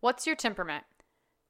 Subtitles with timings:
[0.00, 0.84] What's your temperament?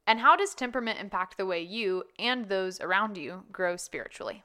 [0.06, 4.42] And how does temperament impact the way you and those around you grow spiritually?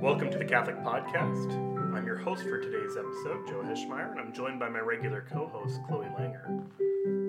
[0.00, 1.77] Welcome to the Catholic Podcast.
[2.24, 6.64] Host for today's episode, Joe Heschmeyer, and I'm joined by my regular co-host, Chloe Langr.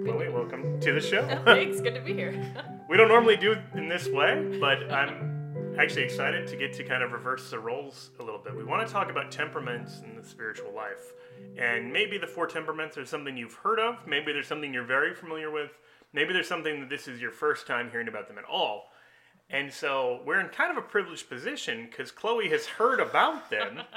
[0.04, 1.26] Chloe, welcome to the show.
[1.46, 2.34] Thanks, good to be here.
[2.90, 6.84] we don't normally do it in this way, but I'm actually excited to get to
[6.84, 8.56] kind of reverse the roles a little bit.
[8.56, 11.14] We want to talk about temperaments in the spiritual life.
[11.58, 15.14] And maybe the four temperaments are something you've heard of, maybe there's something you're very
[15.14, 15.72] familiar with,
[16.14, 18.92] maybe there's something that this is your first time hearing about them at all.
[19.52, 23.82] And so we're in kind of a privileged position because Chloe has heard about them.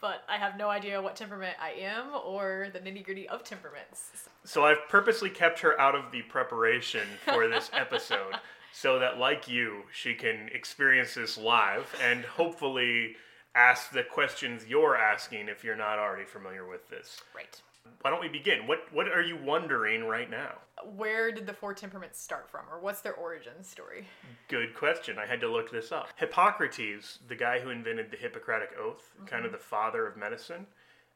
[0.00, 4.28] but I have no idea what temperament I am or the nitty gritty of temperaments.
[4.44, 8.36] So I've purposely kept her out of the preparation for this episode
[8.72, 13.16] so that, like you, she can experience this live and hopefully
[13.54, 17.20] ask the questions you're asking if you're not already familiar with this.
[17.34, 17.60] Right.
[18.00, 18.66] Why don't we begin?
[18.66, 20.52] What What are you wondering right now?
[20.96, 24.06] Where did the four temperaments start from, or what's their origin story?
[24.48, 25.18] Good question.
[25.18, 26.08] I had to look this up.
[26.16, 29.26] Hippocrates, the guy who invented the Hippocratic Oath, mm-hmm.
[29.26, 30.66] kind of the father of medicine,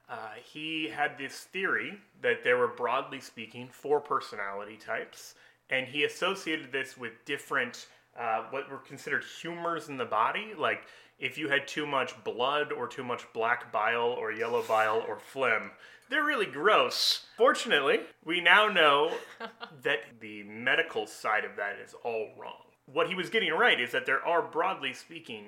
[0.09, 5.35] uh, he had this theory that there were, broadly speaking, four personality types,
[5.71, 7.87] and he associated this with different,
[8.19, 10.83] uh, what were considered humors in the body, like
[11.19, 15.19] if you had too much blood or too much black bile or yellow bile or
[15.19, 15.71] phlegm
[16.09, 17.27] they're really gross.
[17.37, 19.13] Fortunately, we now know
[19.83, 22.63] that the medical side of that is all wrong.
[22.87, 25.47] What he was getting right is that there are, broadly speaking,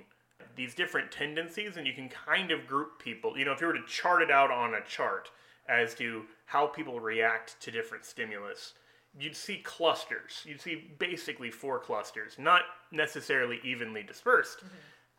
[0.55, 3.39] these different tendencies, and you can kind of group people.
[3.39, 5.31] You know, if you were to chart it out on a chart
[5.69, 8.73] as to how people react to different stimulus,
[9.19, 10.43] you'd see clusters.
[10.47, 14.59] You'd see basically four clusters, not necessarily evenly dispersed.
[14.59, 14.77] Mm-hmm.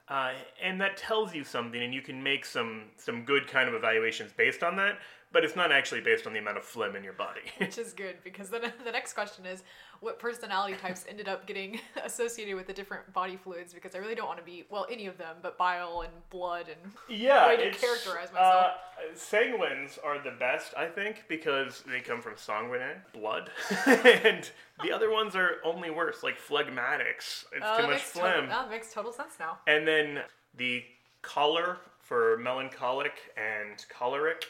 [0.10, 0.32] Uh,
[0.64, 4.32] and that tells you something, and you can make some some good kind of evaluations
[4.32, 4.98] based on that
[5.32, 7.42] but it's not actually based on the amount of phlegm in your body.
[7.58, 9.64] Which is good because then the next question is
[10.00, 14.16] what personality types ended up getting associated with the different body fluids because I really
[14.16, 17.58] don't want to be well any of them, but bile and blood and yeah, way
[17.58, 18.66] to characterize myself.
[18.66, 23.50] Uh, sanguines are the best, I think, because they come from sanguine, blood,
[23.86, 24.50] and
[24.84, 27.46] the other ones are only worse, like phlegmatics.
[27.52, 28.44] It's uh, too much phlegm.
[28.44, 29.60] To- that makes total sense now.
[29.68, 30.22] And then
[30.56, 30.84] the
[31.22, 34.46] color for melancholic and choleric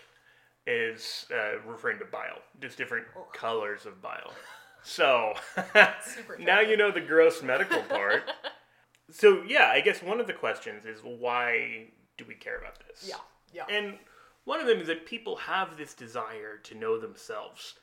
[0.68, 4.34] is uh, referring to bile, just different colors of bile.
[4.84, 5.34] So
[6.40, 8.24] now you know the gross medical part.
[9.12, 13.10] so yeah, I guess one of the questions is why do we care about this?
[13.10, 13.18] Yeah,
[13.52, 13.76] yeah.
[13.76, 13.98] And
[14.46, 17.74] one of them is that people have this desire to know themselves.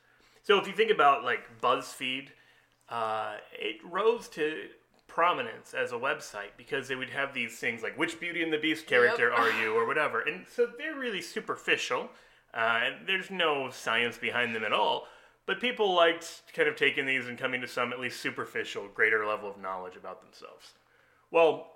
[0.44, 2.28] So if you think about like BuzzFeed,
[2.88, 4.68] uh, it rose to
[5.06, 8.58] prominence as a website because they would have these things like which Beauty and the
[8.58, 9.38] Beast character yep.
[9.38, 12.08] are you or whatever, and so they're really superficial
[12.54, 15.06] uh, there's no science behind them at all.
[15.46, 19.26] But people liked kind of taking these and coming to some at least superficial, greater
[19.26, 20.72] level of knowledge about themselves.
[21.30, 21.70] Well,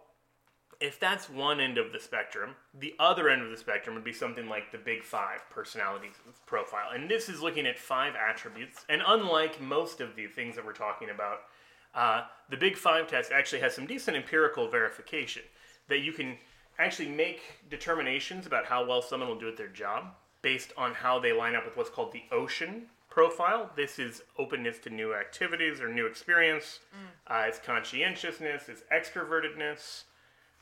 [0.81, 4.13] if that's one end of the spectrum, the other end of the spectrum would be
[4.13, 6.09] something like the Big Five personality
[6.47, 6.91] profile.
[6.95, 8.87] And this is looking at five attributes.
[8.89, 11.41] And unlike most of the things that we're talking about,
[11.95, 15.43] uh, the Big Five test actually has some decent empirical verification
[15.89, 16.39] that you can
[16.79, 21.19] actually make determinations about how well someone will do at their job based on how
[21.19, 23.71] they line up with what's called the ocean profile.
[23.77, 26.81] This is openness to new activities or new experience.
[26.95, 27.33] Mm.
[27.33, 30.05] Uh, it's conscientiousness, it's extrovertedness,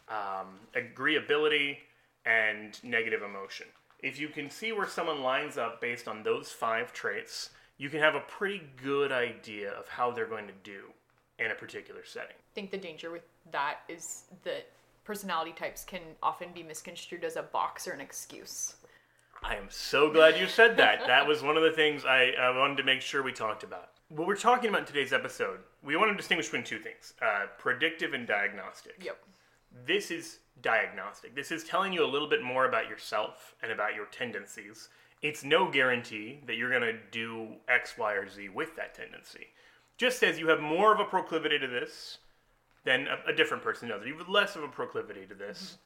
[0.08, 1.78] um, agreeability,
[2.24, 3.66] and negative emotion.
[4.02, 8.00] If you can see where someone lines up based on those five traits, you can
[8.00, 10.84] have a pretty good idea of how they're going to do
[11.38, 12.36] in a particular setting.
[12.36, 13.22] I think the danger with
[13.52, 14.70] that is that
[15.04, 18.74] personality types can often be misconstrued as a box or an excuse.
[19.48, 21.06] I am so glad you said that.
[21.06, 23.90] that was one of the things I, I, wanted to make sure we talked about.
[24.08, 27.46] What we're talking about in today's episode, we want to distinguish between two things uh,
[27.56, 28.96] predictive and diagnostic.
[29.00, 29.18] Yep.
[29.86, 31.36] This is diagnostic.
[31.36, 34.88] This is telling you a little bit more about yourself and about your tendencies.
[35.22, 39.46] It's no guarantee that you're going to do X, Y, or Z with that tendency.
[39.96, 42.18] Just says you have more of a proclivity to this
[42.84, 44.04] than a, a different person does.
[44.04, 45.78] You have less of a proclivity to this.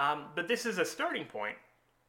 [0.00, 0.12] Mm-hmm.
[0.18, 1.56] Um, but this is a starting point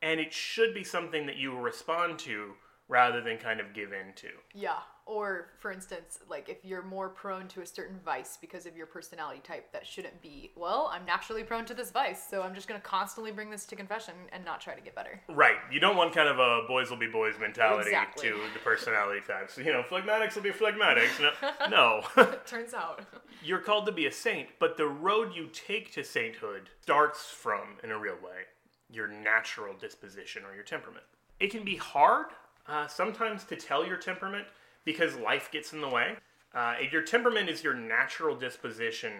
[0.01, 2.53] and it should be something that you respond to
[2.89, 4.29] rather than kind of give in to.
[4.53, 4.77] Yeah.
[5.05, 8.85] Or, for instance, like if you're more prone to a certain vice because of your
[8.85, 12.67] personality type, that shouldn't be, well, I'm naturally prone to this vice, so I'm just
[12.67, 15.21] going to constantly bring this to confession and not try to get better.
[15.29, 15.55] Right.
[15.71, 18.29] You don't want kind of a boys will be boys mentality Exactly.
[18.29, 19.57] to the personality types.
[19.57, 21.21] You know, phlegmatics will be phlegmatics.
[21.21, 21.69] No.
[22.15, 22.27] no.
[22.45, 23.01] Turns out.
[23.43, 27.77] You're called to be a saint, but the road you take to sainthood starts from,
[27.83, 28.43] in a real way,
[28.89, 31.05] your natural disposition or your temperament.
[31.39, 32.27] It can be hard
[32.67, 34.47] uh, sometimes to tell your temperament
[34.85, 36.15] because life gets in the way.
[36.53, 39.11] Uh, your temperament is your natural disposition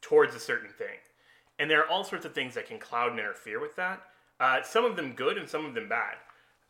[0.00, 0.98] towards a certain thing.
[1.58, 4.02] And there are all sorts of things that can cloud and interfere with that.
[4.40, 6.16] Uh, some of them good and some of them bad.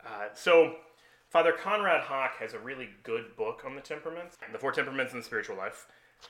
[0.04, 0.76] Uh, so,
[1.30, 5.20] Father Conrad Hock has a really good book on the temperaments, The Four Temperaments in
[5.20, 5.86] the Spiritual Life.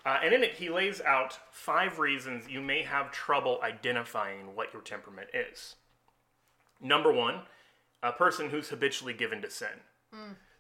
[0.07, 4.73] Uh, and in it, he lays out five reasons you may have trouble identifying what
[4.73, 5.75] your temperament is.
[6.81, 7.43] Number one,
[8.03, 9.81] a person who's habitually given to sin.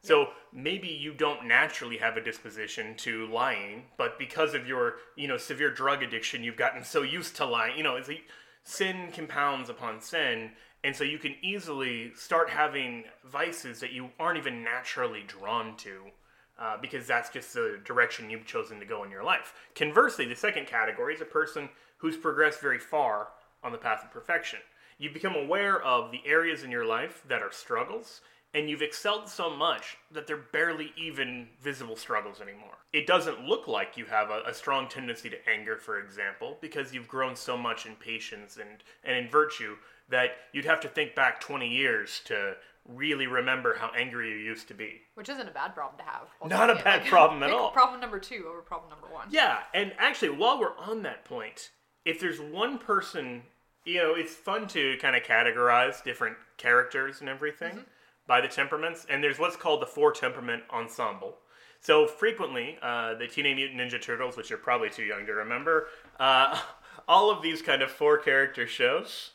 [0.02, 5.26] So maybe you don't naturally have a disposition to lying, but because of your, you
[5.28, 7.76] know, severe drug addiction, you've gotten so used to lying.
[7.76, 8.24] You know, it's like
[8.64, 10.50] sin compounds upon sin,
[10.82, 16.02] and so you can easily start having vices that you aren't even naturally drawn to.
[16.56, 19.54] Uh, because that's just the direction you've chosen to go in your life.
[19.74, 23.28] Conversely, the second category is a person who's progressed very far
[23.64, 24.60] on the path of perfection.
[24.98, 28.20] You become aware of the areas in your life that are struggles,
[28.54, 32.78] and you've excelled so much that they're barely even visible struggles anymore.
[32.92, 36.94] It doesn't look like you have a, a strong tendency to anger, for example, because
[36.94, 39.76] you've grown so much in patience and, and in virtue
[40.08, 42.54] that you'd have to think back 20 years to
[42.88, 45.00] really remember how angry you used to be.
[45.14, 46.28] Which isn't a bad problem to have.
[46.46, 47.70] Not a bad problem at all.
[47.70, 49.28] Problem number two over problem number one.
[49.30, 51.70] Yeah, and actually, while we're on that point,
[52.04, 53.42] if there's one person,
[53.84, 57.84] you know, it's fun to kind of categorize different characters and everything
[58.26, 61.36] by the temperaments, and there's what's called the four temperament ensemble.
[61.80, 65.88] So frequently, uh, the Teenage Mutant Ninja Turtles, which you're probably too young to remember,
[66.18, 66.58] uh,
[67.08, 69.32] all of these kind of four character shows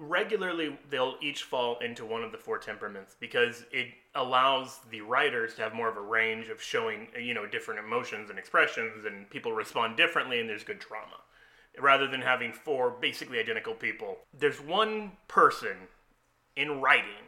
[0.00, 5.54] regularly they'll each fall into one of the four temperaments because it allows the writers
[5.54, 9.28] to have more of a range of showing you know different emotions and expressions and
[9.28, 11.16] people respond differently and there's good drama
[11.82, 15.76] rather than having four basically identical people there's one person
[16.56, 17.24] in writing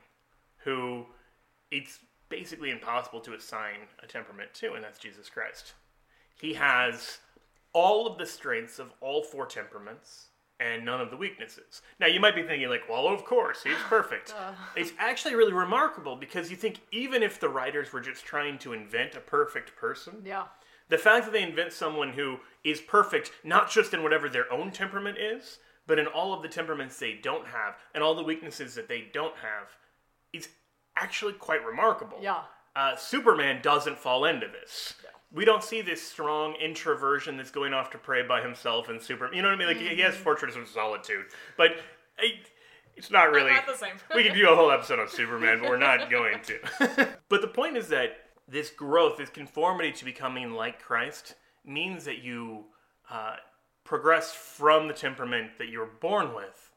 [0.59, 1.05] who
[1.71, 5.75] it's basically impossible to assign a temperament to and that's jesus christ
[6.41, 7.19] he has
[7.73, 10.27] all of the strengths of all four temperaments
[10.61, 11.83] and none of the weaknesses.
[11.99, 14.35] Now, you might be thinking, like, well, of course, he's perfect.
[14.77, 18.73] it's actually really remarkable because you think even if the writers were just trying to
[18.73, 20.45] invent a perfect person, Yeah.
[20.89, 24.71] The fact that they invent someone who is perfect, not just in whatever their own
[24.71, 28.75] temperament is, but in all of the temperaments they don't have and all the weaknesses
[28.75, 29.69] that they don't have,
[30.33, 30.49] is
[30.97, 32.19] actually quite remarkable.
[32.21, 32.43] Yeah.
[32.75, 34.95] Uh, Superman doesn't fall into this.
[35.03, 35.11] Yeah.
[35.33, 39.33] We don't see this strong introversion that's going off to pray by himself and super.
[39.35, 39.69] You know what I mean?
[39.69, 41.25] Like he has Fortress of Solitude,
[41.57, 41.73] but
[42.19, 42.35] I,
[42.97, 43.51] it's not really.
[43.51, 43.97] Not the same.
[44.15, 47.09] we could do a whole episode on Superman, but we're not going to.
[47.29, 48.17] but the point is that
[48.53, 51.35] this growth, this conformity to becoming like Christ,
[51.65, 52.67] means that you
[53.11, 53.37] uh,
[53.83, 56.71] progress from the temperament that you're born with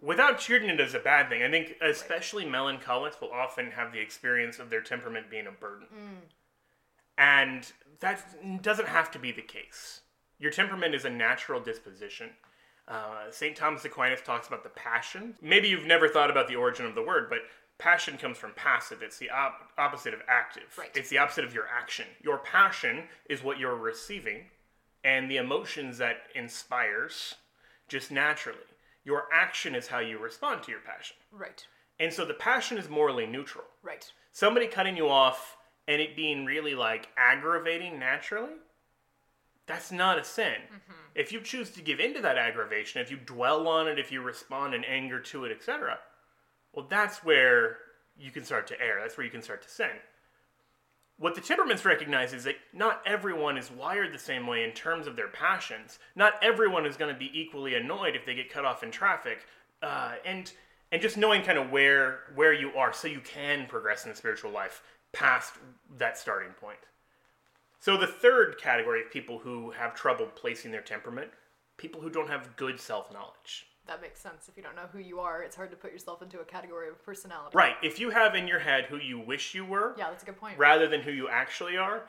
[0.00, 1.42] without treating it as a bad thing.
[1.42, 5.86] I think especially melancholics will often have the experience of their temperament being a burden.
[7.16, 10.02] And that doesn't have to be the case.
[10.38, 12.30] Your temperament is a natural disposition.
[12.86, 13.56] Uh, St.
[13.56, 15.34] Thomas Aquinas talks about the passion.
[15.42, 17.40] Maybe you've never thought about the origin of the word, but
[17.78, 19.02] passion comes from passive.
[19.02, 20.76] It's the op- opposite of active.
[20.76, 20.90] Right.
[20.94, 22.06] It's the opposite of your action.
[22.22, 24.46] Your passion is what you're receiving,
[25.04, 27.36] and the emotions that inspires
[27.88, 28.58] just naturally.
[29.04, 31.16] Your action is how you respond to your passion.
[31.32, 31.66] Right.
[31.98, 33.64] And so the passion is morally neutral.
[33.82, 34.10] Right.
[34.32, 35.56] Somebody cutting you off
[35.88, 38.52] and it being really like aggravating naturally,
[39.66, 40.54] that's not a sin.
[40.66, 40.92] Mm-hmm.
[41.14, 44.20] If you choose to give into that aggravation, if you dwell on it, if you
[44.20, 45.98] respond in anger to it, etc.,
[46.72, 47.78] well, that's where
[48.18, 48.98] you can start to err.
[49.00, 49.90] That's where you can start to sin.
[51.18, 55.06] What the temperaments recognize is that not everyone is wired the same way in terms
[55.06, 55.98] of their passions.
[56.14, 59.46] Not everyone is going to be equally annoyed if they get cut off in traffic,
[59.82, 60.52] uh, and
[60.90, 64.16] and just knowing kind of where where you are, so you can progress in the
[64.16, 64.82] spiritual life
[65.12, 65.54] past
[65.96, 66.78] that starting point.
[67.80, 71.30] So the third category of people who have trouble placing their temperament,
[71.76, 73.67] people who don't have good self knowledge.
[73.88, 74.48] That makes sense.
[74.48, 76.88] If you don't know who you are, it's hard to put yourself into a category
[76.88, 77.56] of personality.
[77.56, 77.74] Right.
[77.82, 80.36] If you have in your head who you wish you were, Yeah, that's a good
[80.38, 80.58] point.
[80.58, 82.02] rather than who you actually are,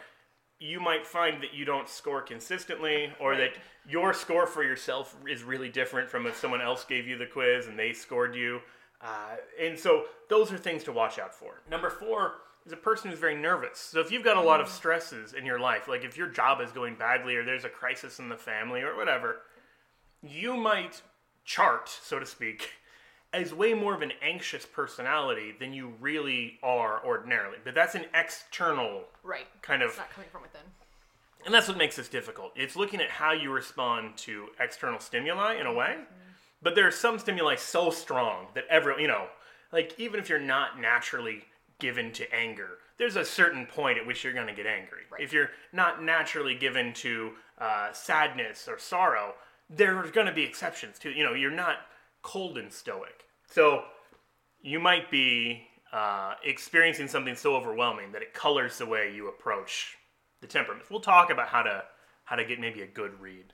[0.60, 3.52] you might find that you don't score consistently or that
[3.88, 7.68] your score for yourself is really different from if someone else gave you the quiz
[7.68, 8.60] and they scored you.
[9.02, 11.62] Uh, and so those are things to watch out for.
[11.72, 12.34] Number four
[12.66, 13.80] is a person who's very nervous.
[13.80, 16.60] So if you've got a lot of stresses in your life, like if your job
[16.60, 19.38] is going badly or there's a crisis in the family or whatever,
[20.22, 21.02] you might
[21.54, 22.70] chart, so to speak,
[23.34, 27.58] as way more of an anxious personality than you really are ordinarily.
[27.64, 29.48] But that's an external Right.
[29.64, 30.62] kind of It's not coming from within.
[31.46, 32.52] and that's what makes this difficult.
[32.56, 35.98] It's looking at how you respond to external stimuli in a way.
[36.62, 39.28] But there are some stimuli so strong that every, you know,
[39.72, 41.46] like even if you're not naturally
[41.80, 45.04] given to anger, there's a certain point at which you're going to get angry.
[45.10, 45.22] Right.
[45.22, 49.36] If you're not naturally given to uh, sadness or sorrow,
[49.70, 51.78] there's going to be exceptions to, you know, you're not
[52.22, 53.26] cold and stoic.
[53.48, 53.84] So
[54.62, 59.98] you might be uh, experiencing something so overwhelming that it colors the way you approach
[60.42, 60.90] the temperaments.
[60.90, 61.84] We'll talk about how to
[62.26, 63.54] how to get maybe a good read.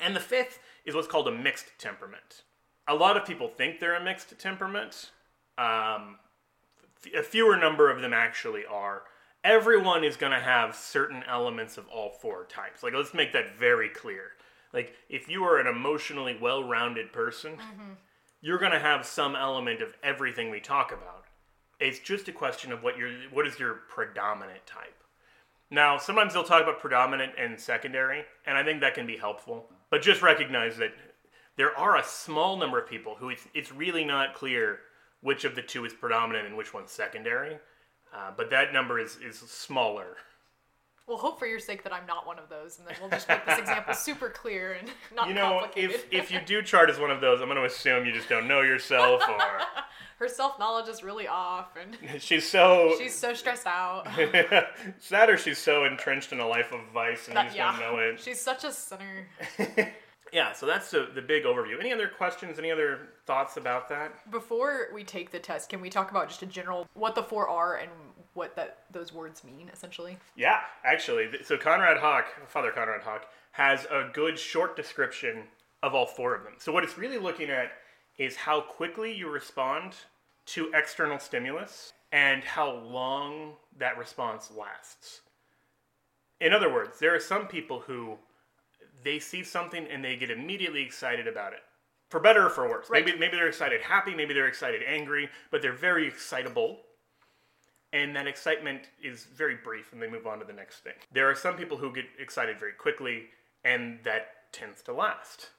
[0.00, 2.42] And the fifth is what's called a mixed temperament.
[2.86, 5.10] A lot of people think they're a mixed temperament.
[5.58, 6.18] Um,
[7.16, 9.02] a fewer number of them actually are.
[9.42, 12.82] Everyone is going to have certain elements of all four types.
[12.82, 14.32] Like, let's make that very clear.
[14.74, 17.52] Like, if you are an emotionally well rounded person,
[18.42, 21.24] you're going to have some element of everything we talk about.
[21.80, 25.02] It's just a question of what your what is your predominant type.
[25.70, 29.66] Now, sometimes they'll talk about predominant and secondary, and I think that can be helpful.
[29.90, 30.92] But just recognize that
[31.56, 34.80] there are a small number of people who it's, it's really not clear
[35.20, 37.56] which of the two is predominant and which one's secondary.
[38.14, 40.16] Uh, but that number is, is smaller.
[41.06, 43.28] We'll hope for your sake that I'm not one of those, and then we'll just
[43.28, 46.98] make this example super clear and not You know, if, if you do chart as
[46.98, 49.38] one of those, I'm going to assume you just don't know yourself, or
[50.18, 54.06] Her self knowledge is really off, and she's so she's so stressed out.
[55.00, 57.72] sad, or she's so entrenched in a life of vice and you That- just yeah,
[57.72, 58.20] don't know it.
[58.20, 59.26] she's such a sinner.
[60.32, 61.78] Yeah, so that's the, the big overview.
[61.78, 62.58] Any other questions?
[62.58, 64.30] Any other thoughts about that?
[64.32, 67.48] Before we take the test, can we talk about just a general what the four
[67.48, 67.90] are and
[68.34, 70.18] what that those words mean, essentially?
[70.36, 71.28] Yeah, actually.
[71.44, 75.44] So Conrad Hock, Father Conrad Hock, has a good short description
[75.82, 76.54] of all four of them.
[76.58, 77.72] So what it's really looking at
[78.18, 79.94] is how quickly you respond
[80.46, 85.20] to external stimulus and how long that response lasts.
[86.40, 88.18] In other words, there are some people who
[89.02, 91.60] they see something and they get immediately excited about it.
[92.10, 92.88] For better or for worse.
[92.88, 93.04] Right.
[93.04, 96.80] Maybe maybe they're excited happy, maybe they're excited angry, but they're very excitable
[97.94, 100.94] and that excitement is very brief and they move on to the next thing.
[101.12, 103.26] There are some people who get excited very quickly
[103.64, 105.50] and that tends to last.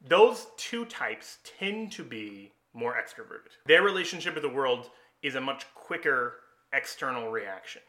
[0.00, 3.50] Those two types tend to be more extroverted.
[3.66, 4.90] Their relationship with the world
[5.22, 6.34] is a much quicker
[6.72, 7.82] external reaction.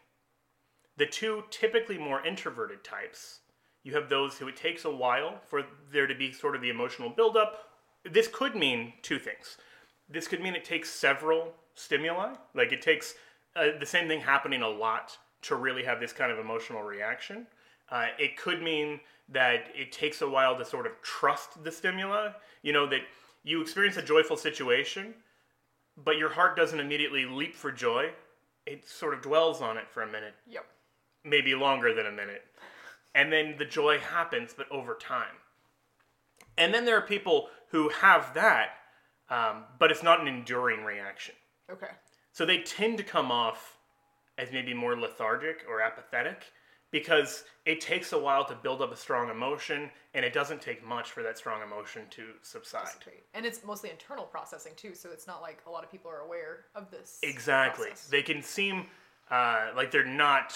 [0.98, 3.40] The two typically more introverted types,
[3.84, 6.70] you have those who it takes a while for there to be sort of the
[6.70, 7.60] emotional buildup.
[8.12, 9.58] This could mean two things.
[10.10, 13.16] This could mean it takes several stimuli, like it takes
[13.56, 17.48] uh, the same thing happening a lot to really have this kind of emotional reaction.
[17.90, 19.00] Uh, it could mean
[19.30, 22.30] that it takes a while to sort of trust the stimuli.
[22.62, 23.02] You know, that
[23.44, 25.14] you experience a joyful situation,
[25.98, 28.12] but your heart doesn't immediately leap for joy.
[28.66, 30.66] It sort of dwells on it for a minute, Yep.
[31.26, 32.46] maybe longer than a minute.
[33.14, 35.36] And then the joy happens, but over time.
[36.58, 38.78] And then there are people who have that,
[39.30, 41.36] um, but it's not an enduring reaction.
[41.72, 41.92] Okay.
[42.32, 43.78] So they tend to come off
[44.38, 46.46] as maybe more lethargic or apathetic
[46.92, 50.86] because it takes a while to build up a strong emotion and it doesn't take
[50.86, 52.88] much for that strong emotion to subside.
[53.34, 56.20] And it's mostly internal processing too, so it's not like a lot of people are
[56.20, 57.20] aware of this.
[57.24, 57.88] Exactly.
[57.88, 58.08] process.
[58.08, 58.86] They can seem
[59.32, 60.56] uh, like they're not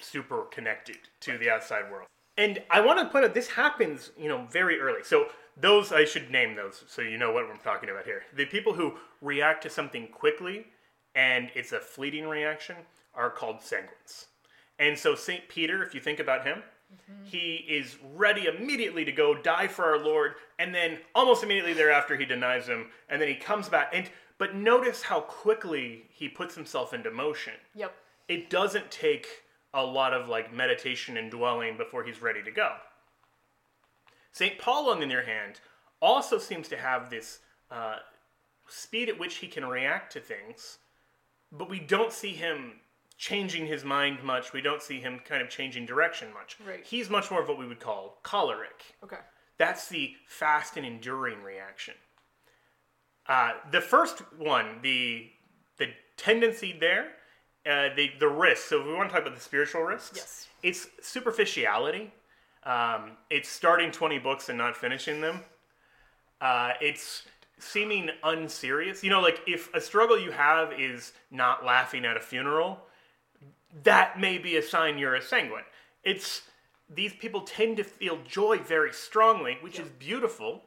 [0.00, 2.08] super connected to the outside world.
[2.36, 5.02] And I want to point out this happens, you know, very early.
[5.02, 5.26] So
[5.60, 8.22] those I should name those so you know what I'm talking about here.
[8.34, 10.66] The people who react to something quickly
[11.14, 12.76] and it's a fleeting reaction
[13.14, 14.26] are called sanguines.
[14.78, 15.48] And so St.
[15.48, 16.62] Peter, if you think about him,
[16.92, 17.24] mm-hmm.
[17.24, 22.16] he is ready immediately to go die for our Lord, and then almost immediately thereafter
[22.16, 23.90] he denies him, and then he comes back.
[23.92, 27.54] And but notice how quickly he puts himself into motion.
[27.74, 27.92] Yep.
[28.28, 29.26] It doesn't take
[29.74, 32.74] a lot of like meditation and dwelling before he's ready to go.
[34.38, 34.56] St.
[34.56, 35.58] Paul, on the other hand,
[36.00, 37.40] also seems to have this
[37.72, 37.96] uh,
[38.68, 40.78] speed at which he can react to things,
[41.50, 42.74] but we don't see him
[43.16, 44.52] changing his mind much.
[44.52, 46.56] We don't see him kind of changing direction much.
[46.64, 46.86] Right.
[46.86, 48.94] He's much more of what we would call choleric.
[49.02, 49.16] Okay.
[49.58, 51.94] That's the fast and enduring reaction.
[53.26, 55.30] Uh, the first one, the
[55.78, 57.08] the tendency there,
[57.68, 58.68] uh, the the risk.
[58.68, 60.12] So if we want to talk about the spiritual risks.
[60.14, 60.48] Yes.
[60.62, 62.12] It's superficiality.
[62.68, 65.40] Um, it's starting twenty books and not finishing them.
[66.40, 67.24] Uh, it's
[67.58, 69.02] seeming unserious.
[69.02, 72.78] You know, like if a struggle you have is not laughing at a funeral,
[73.84, 75.64] that may be a sign you're a sanguine.
[76.04, 76.42] It's
[76.90, 80.64] these people tend to feel joy very strongly, which is beautiful,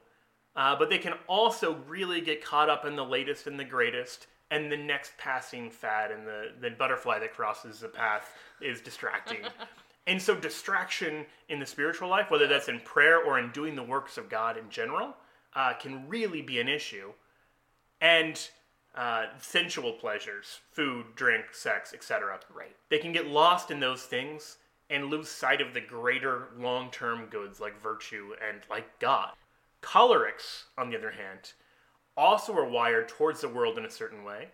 [0.55, 4.27] uh, but they can also really get caught up in the latest and the greatest,
[4.51, 9.39] and the next passing fad and the, the butterfly that crosses the path is distracting.
[10.07, 13.83] and so, distraction in the spiritual life, whether that's in prayer or in doing the
[13.83, 15.15] works of God in general,
[15.55, 17.11] uh, can really be an issue.
[17.99, 18.39] And
[18.95, 22.39] uh, sensual pleasures, food, drink, sex, etc.
[22.53, 22.75] Right.
[22.89, 24.57] They can get lost in those things
[24.89, 29.31] and lose sight of the greater long term goods like virtue and like God.
[29.81, 31.53] Cholerics, on the other hand,
[32.17, 34.49] also are wired towards the world in a certain way,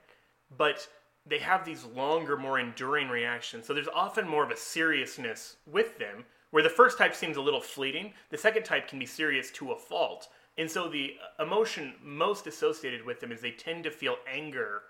[0.56, 0.88] but
[1.28, 3.66] they have these longer, more enduring reactions.
[3.66, 7.42] So there's often more of a seriousness with them, where the first type seems a
[7.42, 10.30] little fleeting, the second type can be serious to a fault.
[10.58, 14.84] And so the emotion most associated with them is they tend to feel anger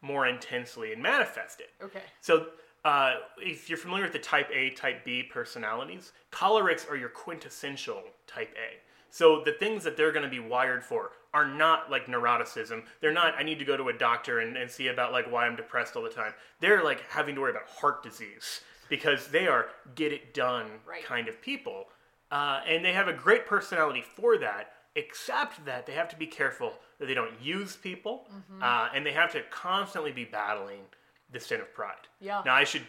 [0.00, 1.70] more intensely and manifest it.
[1.82, 2.02] Okay.
[2.20, 2.46] So
[2.84, 8.02] uh, if you're familiar with the type A, type B personalities, cholerics are your quintessential
[8.26, 8.78] type A.
[9.10, 12.82] So the things that they're going to be wired for are not like neuroticism.
[13.02, 15.46] They're not, I need to go to a doctor and, and see about like why
[15.46, 16.32] I'm depressed all the time.
[16.60, 21.04] They're like having to worry about heart disease because they are get it done Right.
[21.04, 21.88] kind of people.
[22.30, 26.26] Uh, and they have a great personality for that, except that they have to be
[26.26, 28.62] careful that they don't use people Mm-hmm.
[28.62, 30.80] uh, and they have to constantly be battling
[31.32, 32.06] the sin of pride.
[32.20, 32.40] Yeah.
[32.46, 32.86] Now I should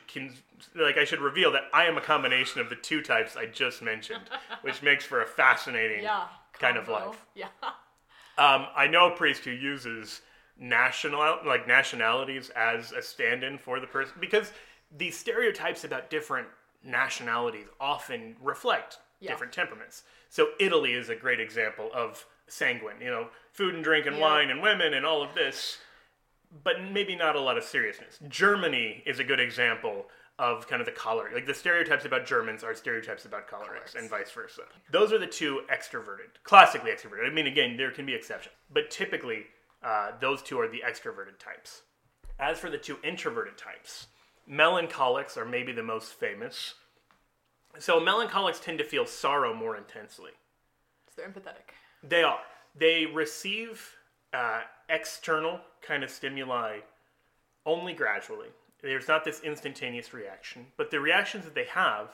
[0.75, 3.81] like I should reveal that I am a combination of the two types I just
[3.81, 4.21] mentioned,
[4.61, 6.27] which makes for a fascinating Yeah.
[6.53, 7.25] kind of life.
[7.35, 7.47] Yeah.
[8.37, 10.21] Um, I know a priest who uses
[10.59, 14.51] national like nationalities as a stand-in for the person because
[14.95, 16.47] these stereotypes about different
[16.83, 19.31] nationalities often reflect Yeah.
[19.31, 20.03] different temperaments.
[20.29, 24.21] So Italy is a great example of sanguine, you know, food and drink and Yeah.
[24.21, 25.79] wine and women and all of this,
[26.63, 28.19] but maybe not a lot of seriousness.
[28.27, 31.33] Germany is a good example of kind of the choleric.
[31.33, 34.63] Like the stereotypes about Germans are stereotypes about cholerics and vice versa.
[34.91, 37.27] Those are the two extroverted, classically extroverted.
[37.27, 39.45] I mean, again, there can be exceptions, but typically
[39.83, 41.81] uh, those two are the extroverted types.
[42.39, 44.07] As for the two introverted types,
[44.45, 46.75] melancholics are maybe the most famous.
[47.79, 50.31] So melancholics tend to feel sorrow more intensely.
[51.09, 51.73] So they're empathetic.
[52.03, 52.39] They are.
[52.75, 53.95] They receive
[54.33, 56.79] uh, external kind of stimuli
[57.65, 58.47] only gradually.
[58.81, 62.09] There's not this instantaneous reaction, but the reactions that they have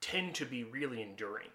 [0.00, 1.48] tend to be really enduring.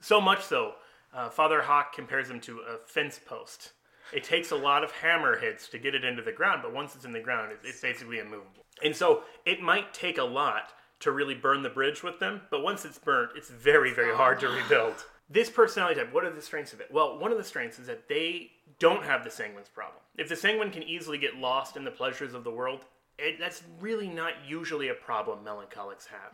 [0.00, 0.74] So much so,
[1.14, 3.72] uh, Father Hock compares them to a fence post.
[4.12, 6.94] It takes a lot of hammer hits to get it into the ground, but once
[6.94, 8.66] it's in the ground, it's, it's basically immovable.
[8.84, 12.62] And so it might take a lot to really burn the bridge with them, but
[12.62, 15.04] once it's burnt, it's very, very hard to rebuild.
[15.28, 16.88] This personality type, what are the strengths of it?
[16.92, 20.02] Well, one of the strengths is that they don't have the sanguine's problem.
[20.18, 22.84] If the sanguine can easily get lost in the pleasures of the world,
[23.22, 26.32] it, that's really not usually a problem melancholics have.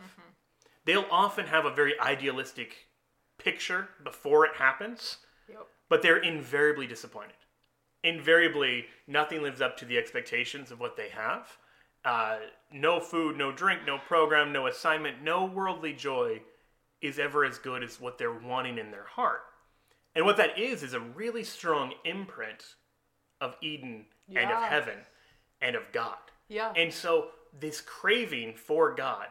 [0.84, 2.88] They'll often have a very idealistic
[3.36, 5.66] picture before it happens, Yep.
[5.88, 7.36] but they're invariably disappointed.
[8.02, 11.58] Invariably, nothing lives up to the expectations of what they have.
[12.04, 12.38] Uh,
[12.72, 16.40] no food, no drink, no program, no assignment, no worldly joy
[17.00, 19.40] is ever as good as what they're wanting in their heart.
[20.14, 22.64] And what that is, is a really strong imprint
[23.40, 24.98] of Eden and of heaven
[25.60, 26.16] and of God.
[26.48, 26.72] Yeah.
[26.76, 29.28] And so this craving for God.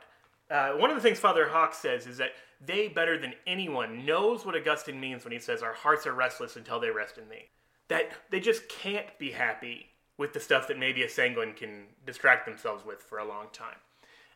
[0.50, 2.32] Uh, one of the things Father Hock says is that
[2.66, 6.56] they, better than anyone, knows what Augustine means when he says our hearts are restless
[6.56, 7.50] until they rest in thee.
[7.90, 12.46] That they just can't be happy with the stuff that maybe a sanguine can distract
[12.46, 13.78] themselves with for a long time.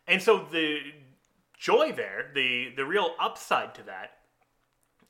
[0.06, 0.78] And so the
[1.58, 4.18] joy there, the the real upside to that,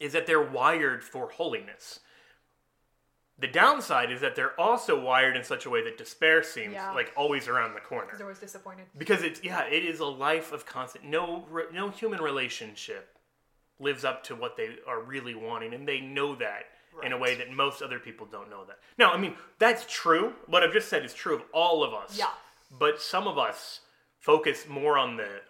[0.00, 2.00] is that they're wired for holiness.
[3.42, 6.92] The downside is that they're also wired in such a way that despair seems Yeah.
[6.92, 8.86] like always around the corner They're always disappointed.
[8.96, 13.18] because it's yeah it is a life of constant no no human relationship
[13.78, 16.64] lives up to what they are really wanting and they know that
[17.02, 20.34] in a way that most other people don't know that now i mean that's true
[20.46, 22.28] what i've just said is true of all of us Yeah.
[22.70, 23.80] but some of us
[24.20, 25.40] focus more on the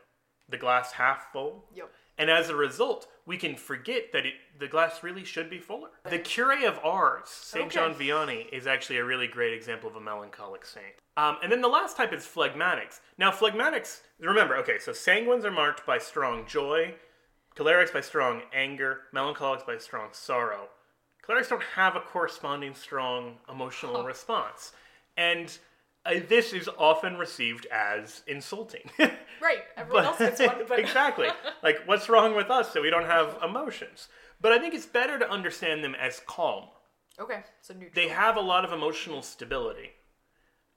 [0.49, 1.91] the glass half full Yep.
[2.17, 5.91] and as a result we can forget that it, the glass really should be fuller.
[6.09, 7.75] The cure of ars saint Okay.
[7.75, 10.95] john vianney is actually a really great example of a melancholic saint.
[11.17, 13.01] Um, and then the last type is phlegmatics.
[13.19, 16.95] Now phlegmatics remember okay so sanguines are marked by strong joy
[17.57, 20.69] cholerics by strong anger melancholics by strong sorrow.
[21.27, 24.73] Cholerics don't have a corresponding strong emotional response.
[25.17, 25.57] And
[26.05, 28.91] uh, this is often received as insulting
[29.41, 29.63] Right.
[29.77, 31.29] Everyone else gets one, but exactly.
[31.65, 34.07] Like, what's wrong with us that we don't have emotions?
[34.41, 36.65] But I think it's better to understand them as calm.
[37.19, 37.91] Okay, so neutral.
[37.95, 39.91] They have a lot of emotional stability,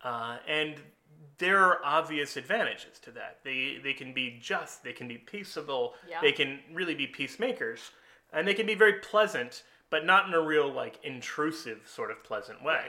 [0.03, 0.75] uh, and
[1.37, 3.39] there are obvious advantages to that.
[3.43, 6.21] They they can be just, they can be peaceable, Yeah.
[6.21, 7.91] they can really be peacemakers,
[8.33, 12.23] and they can be very pleasant, but not in a real like intrusive sort of
[12.23, 12.87] pleasant way.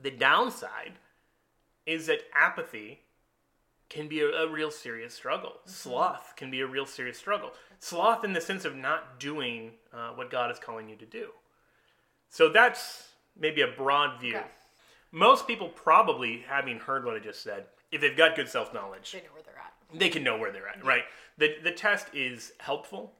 [0.00, 0.94] The downside
[1.88, 3.00] is that apathy
[3.88, 5.54] can be a, a real serious struggle.
[5.64, 7.52] Sloth can be a real serious struggle.
[7.80, 11.28] Sloth in the sense of not doing uh, what God is calling you to do.
[12.28, 14.36] So that's maybe a broad view.
[14.36, 14.46] Okay.
[15.10, 19.12] Most people probably, having heard what I just said, if they've got good self knowledge,
[19.12, 19.98] They know where they're at.
[19.98, 21.04] they can know where they're at, right?
[21.38, 23.14] The the test is helpful,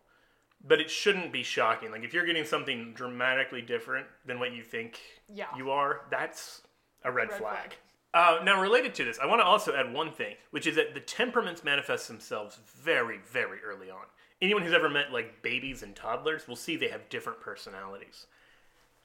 [0.62, 1.90] but it shouldn't be shocking.
[1.90, 5.00] Like if you're getting something dramatically different than what you think
[5.32, 5.46] Yeah.
[5.56, 6.60] you are, that's
[7.04, 7.54] a red, Red flag.
[7.70, 7.76] flag.
[8.18, 10.92] Uh, now, related to this, I want to also add one thing, which is that
[10.92, 14.06] the temperaments manifest themselves very, very early on.
[14.42, 18.26] Anyone who's ever met like babies and toddlers will see they have different personalities.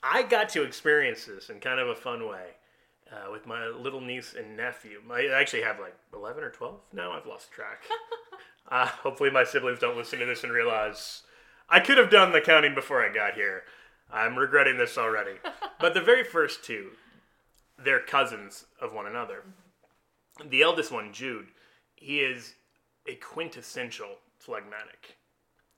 [0.01, 2.53] I got to experience this in kind of a fun way
[3.11, 4.99] uh, with my little niece and nephew.
[5.11, 7.11] I actually have like 11 or 12 now.
[7.11, 7.83] I've lost track.
[8.71, 11.21] uh, hopefully, my siblings don't listen to this and realize
[11.69, 13.61] I could have done the counting before I got here.
[14.11, 15.33] I'm regretting this already.
[15.79, 16.93] but the very first two,
[17.83, 19.43] they're cousins of one another.
[20.43, 21.47] The eldest one, Jude,
[21.95, 22.55] he is
[23.07, 25.17] a quintessential phlegmatic.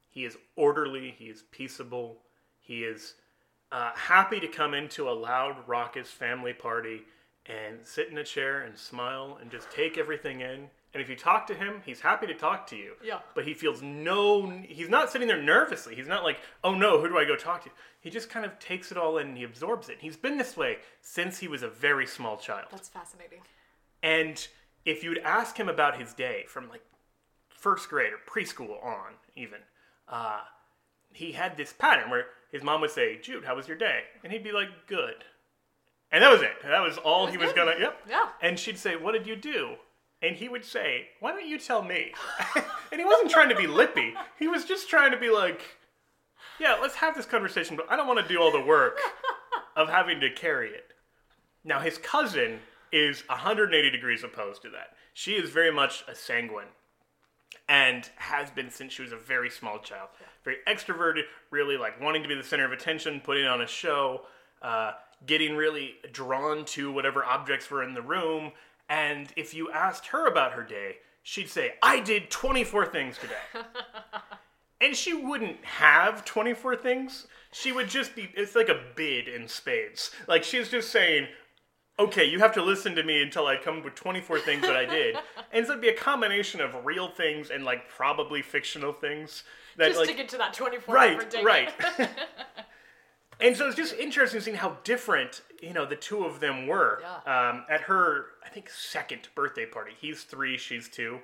[0.10, 2.22] He is orderly, he is peaceable,
[2.60, 3.16] he is
[3.72, 7.02] uh, happy to come into a loud, raucous family party
[7.46, 10.70] and sit in a chair and smile and just take everything in.
[10.96, 12.94] And if you talk to him, he's happy to talk to you.
[13.04, 13.20] Yeah.
[13.34, 15.94] But he feels no, he's not sitting there nervously.
[15.94, 17.70] He's not like, oh no, who do I go talk to?
[18.00, 19.98] He just kind of takes it all in and he absorbs it.
[20.00, 22.68] He's been this way since he was a very small child.
[22.72, 23.42] That's fascinating.
[24.02, 24.48] And
[24.86, 26.84] if you'd ask him about his day from like
[27.50, 29.60] first grade or preschool on, even,
[30.08, 30.40] uh,
[31.12, 34.04] he had this pattern where his mom would say, Jude, how was your day?
[34.24, 35.26] And he'd be like, good.
[36.10, 36.54] And that was it.
[36.64, 37.66] That was all was he was good.
[37.66, 38.00] gonna, yep.
[38.10, 38.30] Yeah.
[38.42, 39.76] And she'd say, what did you do?
[40.22, 42.14] And he would say, why don't you tell me?
[42.92, 44.14] and he wasn't trying to be lippy.
[44.40, 45.62] He was just trying to be like,
[46.60, 48.98] yeah, let's have this conversation, but I don't want to do all the work
[49.76, 50.94] of having to carry it.
[51.64, 52.60] Now, his cousin
[52.92, 54.92] is 180 degrees opposed to that.
[55.14, 56.68] She is very much a sanguine
[57.68, 60.10] and has been since she was a very small child.
[60.44, 64.22] Very extroverted, really like wanting to be the center of attention, putting on a show,
[64.62, 64.92] uh,
[65.26, 68.52] getting really drawn to whatever objects were in the room.
[68.90, 73.66] And if you asked her about her day, she'd say, I did 24 things today.
[74.82, 77.28] And she wouldn't have 24 things.
[77.52, 80.12] She would just be, it's like a bid in spades.
[80.28, 81.28] Like she's just saying,
[81.98, 84.76] okay, you have to listen to me until I come up with 24 things that
[84.76, 85.16] I did.
[85.54, 89.44] and so it'd be a combination of real things and like probably fictional things.
[89.78, 91.74] That, Just like, to get to that 24 right, right.
[93.40, 97.02] and so it's just interesting seeing how different, you know, the two of them were.
[97.02, 97.50] Yeah.
[97.50, 99.92] Um, at her, I think, second birthday party.
[100.00, 101.20] He's three, she's two.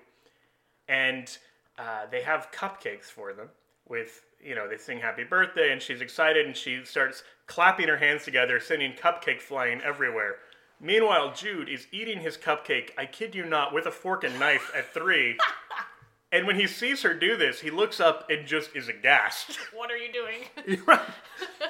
[0.88, 1.38] And
[1.78, 3.50] uh, they have cupcakes for them
[3.88, 7.98] with, you know, they sing happy birthday and she's excited and she starts clapping her
[7.98, 10.36] hands together, sending cupcake flying everywhere.
[10.80, 14.72] Meanwhile, Jude is eating his cupcake, I kid you not, with a fork and knife
[14.76, 15.38] at three.
[16.32, 19.58] and when he sees her do this, he looks up and just is aghast.
[19.74, 20.82] What are you doing?
[20.86, 21.00] Right.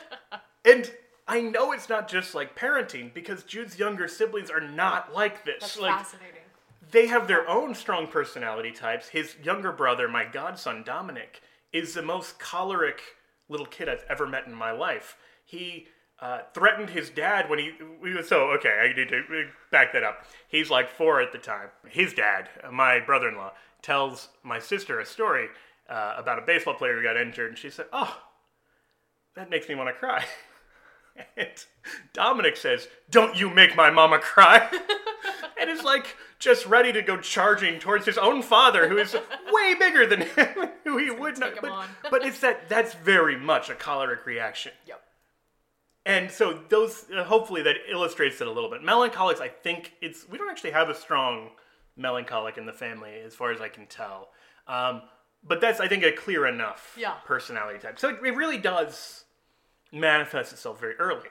[0.65, 0.91] and
[1.27, 5.61] I know it's not just like parenting because Jude's younger siblings are not like this.
[5.61, 6.41] That's like fascinating.
[6.91, 9.07] they have their own strong personality types.
[9.07, 13.01] His younger brother, my godson Dominic, is the most choleric
[13.49, 15.15] little kid I've ever met in my life.
[15.45, 15.87] He
[16.19, 17.71] uh, threatened his dad when he,
[18.01, 18.69] we was so okay.
[18.69, 20.25] I need to back that up.
[20.47, 21.69] He's like four at the time.
[21.87, 25.47] His dad, my brother-in-law, tells my sister a story
[25.89, 28.21] uh, about a baseball player who got injured, and she said, "Oh,
[29.35, 30.25] that makes me want to cry."
[31.35, 31.49] And
[32.13, 34.69] Dominic says, Don't you make my mama cry.
[35.59, 39.13] and is like just ready to go charging towards his own father, who is
[39.51, 41.53] way bigger than him, who he would not.
[41.61, 44.71] But, but it's that that's very much a choleric reaction.
[44.87, 45.01] Yep.
[46.03, 48.83] And so those uh, hopefully that illustrates it a little bit.
[48.83, 51.51] Melancholics, I think it's we don't actually have a strong
[51.95, 54.29] melancholic in the family as far as I can tell.
[54.67, 55.03] Um,
[55.43, 57.15] but that's I think a clear enough Yeah.
[57.25, 57.99] personality type.
[57.99, 59.25] So it, it really does
[59.91, 61.29] manifest itself very early.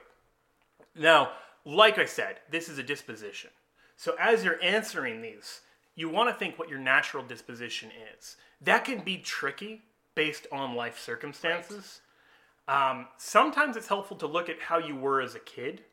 [0.95, 1.31] Now,
[1.65, 3.49] like I said, this is a disposition.
[3.95, 5.61] So as you're answering these,
[5.95, 8.35] you want to think what your natural disposition is.
[8.61, 9.81] That can be tricky
[10.15, 12.01] based on life circumstances.
[12.67, 15.83] Um, sometimes it's helpful to look at how you were as a kid,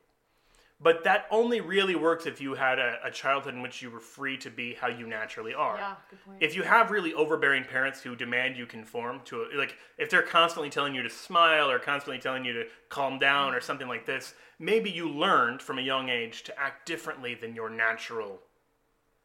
[0.80, 3.98] But that only really works if you had a, a childhood in which you were
[3.98, 5.76] free to be how you naturally are.
[5.76, 6.38] Yeah, good point.
[6.40, 10.22] If you have really overbearing parents who demand you conform to, a, like, if they're
[10.22, 14.06] constantly telling you to smile or constantly telling you to calm down or something like
[14.06, 18.38] this, maybe you learned from a young age to act differently than your natural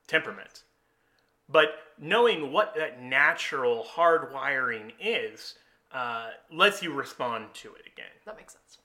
[0.07, 0.63] temperament.
[1.47, 5.53] But knowing what that natural hardwiring is
[5.91, 8.09] uh, lets you respond to it again.
[8.25, 8.79] that makes sense.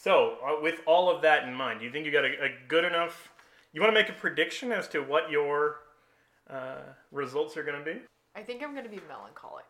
[0.00, 2.48] So, uh, with all of that in mind, do you think you got a, a
[2.68, 3.30] good enough?
[3.72, 5.80] You want to make a prediction as to what your
[6.48, 8.00] uh, results are going to be?
[8.36, 9.64] I think I'm gonna be melancholic.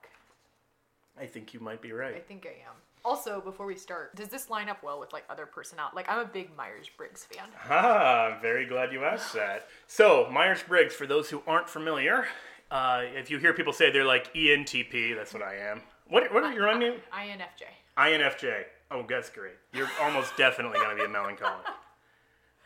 [1.19, 2.15] I think you might be right.
[2.15, 2.75] I think I am.
[3.03, 5.97] Also, before we start, does this line up well with like other personality?
[5.97, 7.49] Like, I'm a big Myers Briggs fan.
[7.71, 9.69] Ah, I'm very glad you asked that.
[9.87, 12.27] So, Myers Briggs, for those who aren't familiar,
[12.71, 15.81] uh, if you hear people say they're like ENTP, that's what I am.
[16.09, 17.01] What, what are your own name?
[17.15, 17.65] INFJ.
[17.97, 18.65] INFJ.
[18.91, 19.55] Oh, that's great.
[19.73, 21.67] You're almost definitely going to be a melancholic.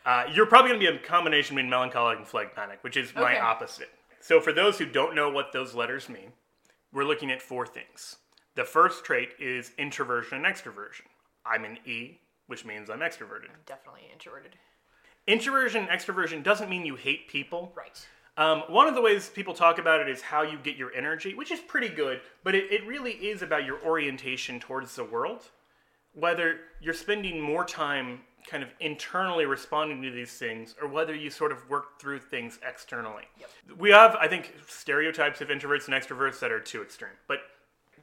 [0.05, 3.39] Uh, you're probably going to be a combination between melancholic and phlegmatic, which is my
[3.39, 3.89] opposite.
[4.19, 6.31] So, for those who don't know what those letters mean,
[6.93, 8.17] we're looking at four things.
[8.55, 11.07] The first trait is introversion and extroversion.
[11.45, 13.47] I'm an E, which means I'm extroverted.
[13.65, 14.55] Definitely introverted.
[15.25, 17.73] Introversion and extroversion doesn't mean you hate people.
[17.75, 18.05] Right.
[18.35, 21.33] Um, one of the ways people talk about it is how you get your energy,
[21.33, 25.49] which is pretty good, but it, it really is about your orientation towards the world.
[26.13, 31.29] Whether you're spending more time kind of internally responding to these things or whether you
[31.29, 33.23] sort of work through things externally.
[33.77, 37.39] We have, I think, stereotypes of introverts and extroverts that are too extreme, but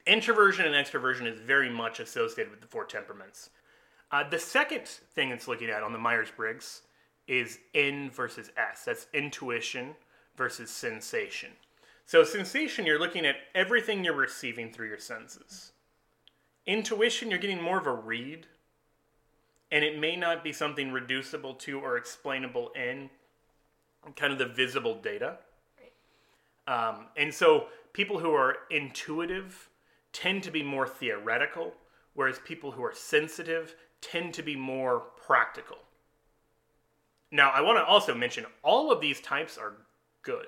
[0.06, 3.50] introversion and extroversion is very much associated with the four temperaments.
[4.10, 6.82] Uh, the second thing it's looking at on the Myers Briggs
[7.28, 8.84] is N versus S.
[8.84, 9.94] That's intuition
[10.36, 11.50] versus sensation.
[12.06, 15.72] So, sensation, you're looking at everything you're receiving through your senses.
[16.70, 18.46] Intuition, you're getting more of a read,
[19.72, 23.10] and it may not be something reducible to or explainable in
[24.14, 25.38] kind of the visible data.
[26.68, 29.68] Um, and so, people who are intuitive
[30.12, 31.72] tend to be more theoretical,
[32.14, 35.78] whereas people who are sensitive tend to be more practical.
[37.32, 39.72] Now, I want to also mention all of these types are
[40.22, 40.46] good.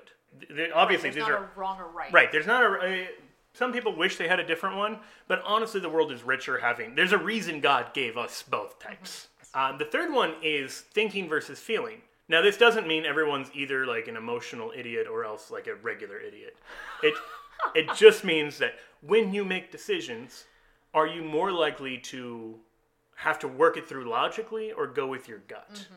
[0.73, 2.13] Obviously, There's these not are a wrong or right.
[2.13, 2.31] right.
[2.31, 3.07] There's not a.
[3.53, 6.95] some people wish they had a different one, but honestly, the world is richer having.
[6.95, 9.27] There's a reason God gave us both types.
[9.53, 12.01] Um, the third one is thinking versus feeling.
[12.27, 16.17] Now, this doesn't mean everyone's either like an emotional idiot or else like a regular
[16.19, 16.57] idiot.
[17.03, 17.13] It
[17.75, 20.45] it just means that when you make decisions,
[20.93, 22.55] are you more likely to
[23.15, 25.87] have to work it through logically or go with your gut?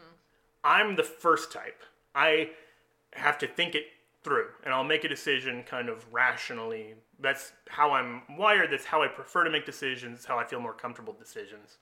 [0.63, 1.83] I'm the first type.
[2.15, 2.51] I
[3.13, 3.87] have to think it
[4.27, 6.95] through and I'll make a decision kind of rationally.
[7.21, 8.73] That's how I'm wired.
[8.73, 10.25] That's how I prefer to make decisions.
[10.25, 11.79] How I feel more comfortable with decisions.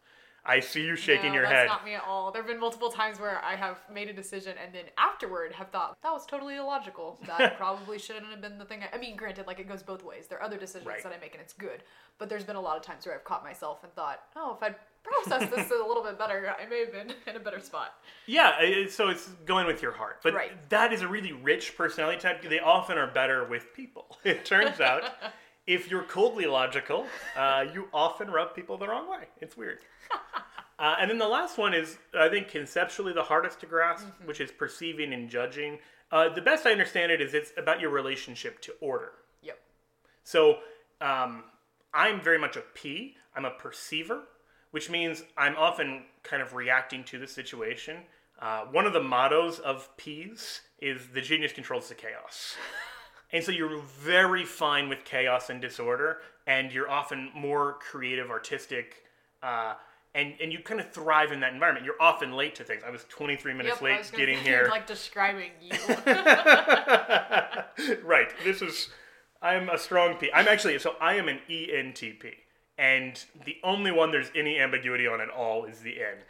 [0.46, 1.66] I see you shaking no, your that's head.
[1.68, 2.30] not me at all.
[2.30, 5.70] There have been multiple times where I have made a decision and then afterward have
[5.70, 7.18] thought that was totally illogical.
[7.26, 8.80] That probably shouldn't have been the thing.
[8.82, 10.26] I, I mean, granted, like it goes both ways.
[10.26, 11.02] There are other decisions Right.
[11.02, 11.82] that I make and it's good,
[12.18, 14.62] but there's been a lot of times where I've caught myself and thought, oh, if
[14.62, 17.94] I'd processed this a little bit better, I may have been in a better spot.
[18.26, 20.20] Yeah, so it's going with your heart.
[20.22, 20.68] But Right.
[20.70, 22.42] that is a really rich personality type.
[22.42, 24.18] They often are better with people.
[24.24, 25.02] It turns out,
[25.66, 29.28] if you're coldly logical, uh, you often rub people the wrong way.
[29.40, 29.78] It's weird.
[30.76, 34.40] Uh, and then the last one is, I think, conceptually the hardest to grasp, which
[34.40, 35.78] is perceiving and judging.
[36.10, 39.12] Uh, the best I understand it is it's about your relationship to order.
[39.42, 39.56] Yep.
[40.24, 40.58] So
[41.00, 41.44] um,
[41.94, 43.14] I'm very much a P.
[43.36, 44.22] I'm a perceiver,
[44.74, 47.98] which means I'm often kind of reacting to the situation.
[48.40, 52.56] Uh, one of the mottos of P's is the genius controls the chaos.
[53.32, 59.02] And so you're very fine with chaos and disorder, and you're often more creative, artistic,
[59.42, 59.74] uh,
[60.14, 61.84] and, and you kind of thrive in that environment.
[61.84, 62.82] You're often late to things.
[62.86, 63.82] I was 23 minutes Yep.
[63.82, 64.68] Late getting here.
[64.70, 65.72] Like describing you.
[68.04, 68.28] right.
[68.44, 68.90] This is.
[69.42, 70.30] I'm a strong P.
[70.32, 70.78] I'm actually.
[70.78, 72.34] So I am an ENTP,
[72.78, 76.16] and the only one there's any ambiguity on at all is the N.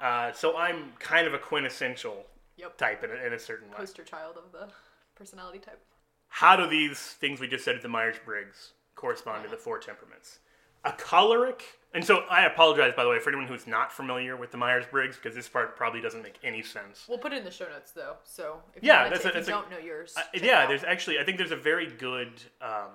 [0.00, 2.24] Uh, so I'm kind of a quintessential
[2.58, 2.76] Yep.
[2.78, 3.76] type in a, in a certain way.
[3.76, 4.68] Poster child of the
[5.16, 5.80] personality type.
[6.28, 9.78] How do these things we just said at the Myers Briggs correspond to the four
[9.78, 10.38] temperaments?
[10.84, 14.52] A choleric, and so I apologize by the way for anyone who's not familiar with
[14.52, 17.06] the Myers Briggs because this part probably doesn't make any sense.
[17.08, 18.14] We'll put it in the show notes though.
[18.24, 20.66] So if Yeah, you, that's a- if that's you a- don't know yours, Uh, yeah,
[20.66, 22.90] there's actually I think there's a very good um,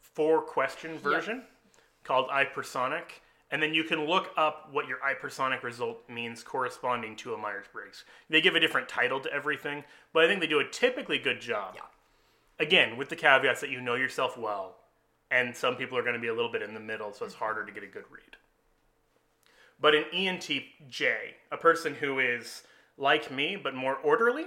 [0.00, 1.42] four question version
[2.10, 3.04] called ipersonic,
[3.52, 7.66] and then you can look up what your ipersonic result means corresponding to a Myers
[7.72, 8.04] Briggs.
[8.28, 11.40] They give a different title to everything, but I think they do a typically good
[11.40, 11.74] job.
[11.76, 11.82] Yeah.
[12.58, 14.74] Again, with the caveats that you know yourself well,
[15.30, 17.34] and some people are going to be a little bit in the middle, so it's
[17.34, 18.36] harder to get a good read.
[19.80, 21.12] But an ENTJ,
[21.52, 22.64] a person who is
[22.98, 24.46] like me but more orderly,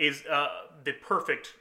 [0.00, 0.48] is uh,
[0.82, 1.54] the perfect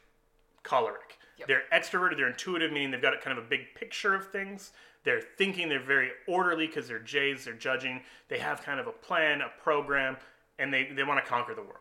[0.63, 1.20] choleric.
[1.38, 1.48] Yep.
[1.48, 4.72] They're extroverted, they're intuitive, meaning they've got a kind of a big picture of things.
[5.04, 8.02] They're thinking, they're very orderly because they're Jays, they're judging.
[8.28, 10.18] They have kind of a plan, a program,
[10.60, 11.76] and they, they want to conquer the world.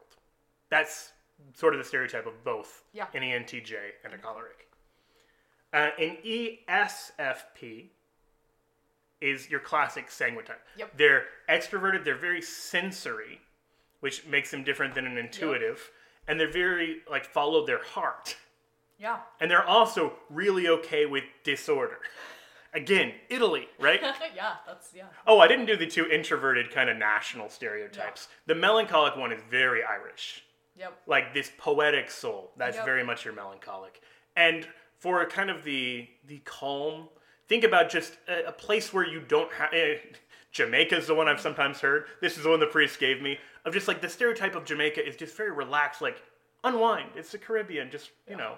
[0.71, 1.13] That's
[1.55, 3.07] sort of the stereotype of both Yeah.
[3.15, 4.67] an ENTJ and a choleric.
[5.73, 7.87] Uh, an ESFP
[9.21, 10.61] is your classic sanguine type.
[10.77, 10.97] Yep.
[10.97, 13.41] They're extroverted, they're very sensory,
[14.01, 15.91] which makes them different than an intuitive,
[16.29, 18.37] and they're very like follow their heart.
[18.99, 19.19] Yeah.
[19.41, 21.99] And they're also really okay with disorder.
[22.75, 24.01] Again, Italy, right?
[24.37, 25.05] yeah, that's yeah.
[25.27, 28.29] Oh, I didn't do the two introverted kind of national stereotypes.
[28.47, 30.45] The melancholic one is very Irish.
[30.77, 30.99] Yep.
[31.07, 32.53] Like this poetic soul.
[32.57, 32.85] That's Yep.
[32.85, 34.01] very much your melancholic.
[34.37, 37.09] And for kind of the the calm,
[37.49, 39.73] think about just a, a place where you don't have.
[39.73, 39.97] Eh,
[40.53, 42.07] Jamaica is the one I've sometimes heard.
[42.21, 45.07] This is the one the priest gave me of just like the stereotype of Jamaica
[45.07, 46.23] is just very relaxed, like
[46.65, 47.11] unwind.
[47.17, 47.91] It's the Caribbean.
[47.91, 48.57] Just you know,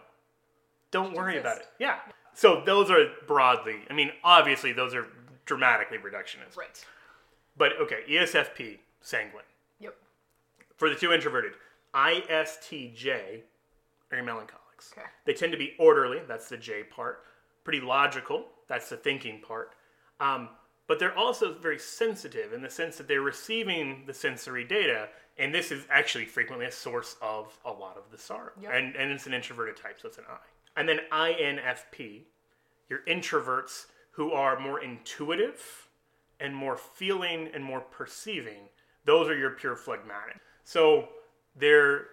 [0.90, 1.60] don't worry about it.
[1.60, 1.72] exist.
[1.78, 1.96] Yeah.
[2.40, 3.80] So those are broadly.
[3.90, 5.06] I mean, obviously those are
[5.44, 6.56] dramatically reductionist.
[6.56, 6.86] Right.
[7.58, 9.44] But okay, ESFP, sanguine.
[9.78, 9.94] Yep.
[10.78, 11.52] For the two introverted,
[11.94, 13.42] ISTJ
[14.10, 14.94] are your melancholics.
[14.96, 15.06] Okay.
[15.26, 17.24] They tend to be orderly, that's the J part.
[17.62, 19.72] Pretty logical, that's the thinking part.
[20.18, 20.48] Um,
[20.86, 25.54] but they're also very sensitive in the sense that they're receiving the sensory data, and
[25.54, 28.52] this is actually frequently a source of a lot of the sorrow.
[28.62, 28.72] Yep.
[28.74, 30.38] And, and it's an introverted type, so it's an I.
[30.76, 32.22] And then INFP,
[32.88, 35.88] your introverts who are more intuitive
[36.38, 38.68] and more feeling and more perceiving,
[39.04, 40.40] those are your pure phlegmatic.
[40.64, 41.08] So
[41.56, 42.06] they're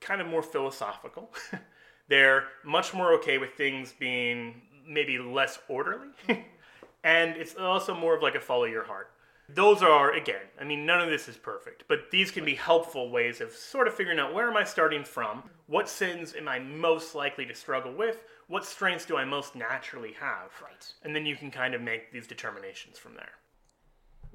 [0.00, 1.30] kind of more philosophical.
[2.08, 6.08] they're much more okay with things being maybe less orderly.
[7.04, 9.10] and it's also more of like a follow your heart.
[9.48, 13.10] Those are, again, I mean, none of this is perfect, but these can be helpful
[13.10, 15.42] ways of sort of figuring out where am I starting from?
[15.66, 18.22] What sins am I most likely to struggle with?
[18.48, 20.50] What strengths do I most naturally have?
[20.62, 20.92] Right.
[21.02, 23.32] And then you can kind of make these determinations from there.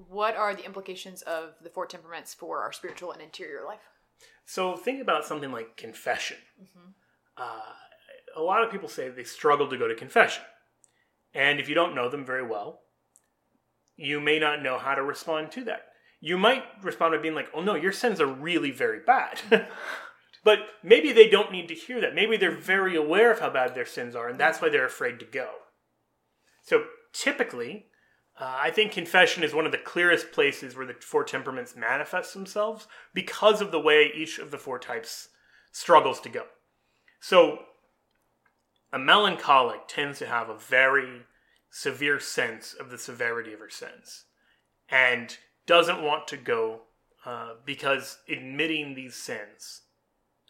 [0.08, 3.90] What are the implications of the four temperaments for our spiritual and interior life?
[4.46, 6.38] So think about something like confession.
[7.36, 7.62] Uh,
[8.36, 10.44] a lot of people say they struggle to go to confession.
[11.34, 12.82] And if you don't know them very well,
[14.00, 15.88] you may not know how to respond to that.
[16.22, 19.42] You might respond by being like, oh no, your sins are really very bad.
[20.44, 22.16] but maybe they don't need to hear that.
[22.16, 25.20] Maybe they're very aware of how bad their sins are, and that's why they're afraid
[25.20, 25.50] to go.
[26.64, 27.88] So typically,
[28.40, 32.34] uh, I think confession is one of the clearest places where the four temperaments manifest
[32.34, 35.28] themselves because of the way each of the four types
[35.74, 36.44] struggles to go.
[37.20, 37.60] So,
[38.94, 41.24] a melancholic tends to have a very
[41.70, 44.26] severe sense of the severity of her sins
[44.90, 46.82] and doesn't want to go
[47.26, 49.82] uh, because admitting these sins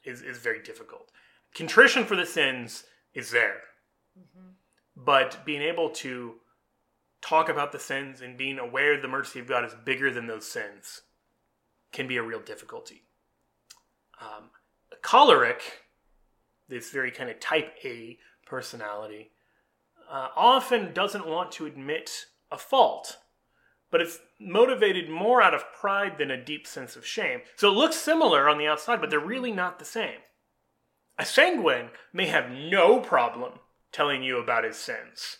[0.05, 1.12] is, is very difficult.
[1.53, 3.62] Contrition for the sins is there,
[4.95, 6.36] but being able to
[7.21, 10.45] talk about the sins and being aware the mercy of God is bigger than those
[10.45, 11.01] sins
[11.91, 13.03] can be a real difficulty.
[14.21, 14.51] Um,
[14.91, 15.62] a choleric,
[16.67, 19.32] this very kind of type A personality,
[20.09, 23.17] uh, often doesn't want to admit a fault,
[23.91, 27.41] but it's motivated more out of pride than a deep sense of shame.
[27.55, 30.19] So it looks similar on the outside, but they're really not the same.
[31.17, 33.59] A sanguine may have no problem
[33.91, 35.37] telling you about his sins,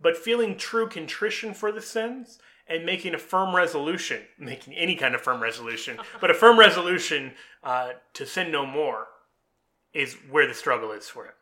[0.00, 5.14] but feeling true contrition for the sins and making a firm resolution, making any kind
[5.14, 7.32] of firm resolution, but a firm resolution
[7.62, 9.06] uh, to sin no more
[9.92, 11.32] is where the struggle is for him.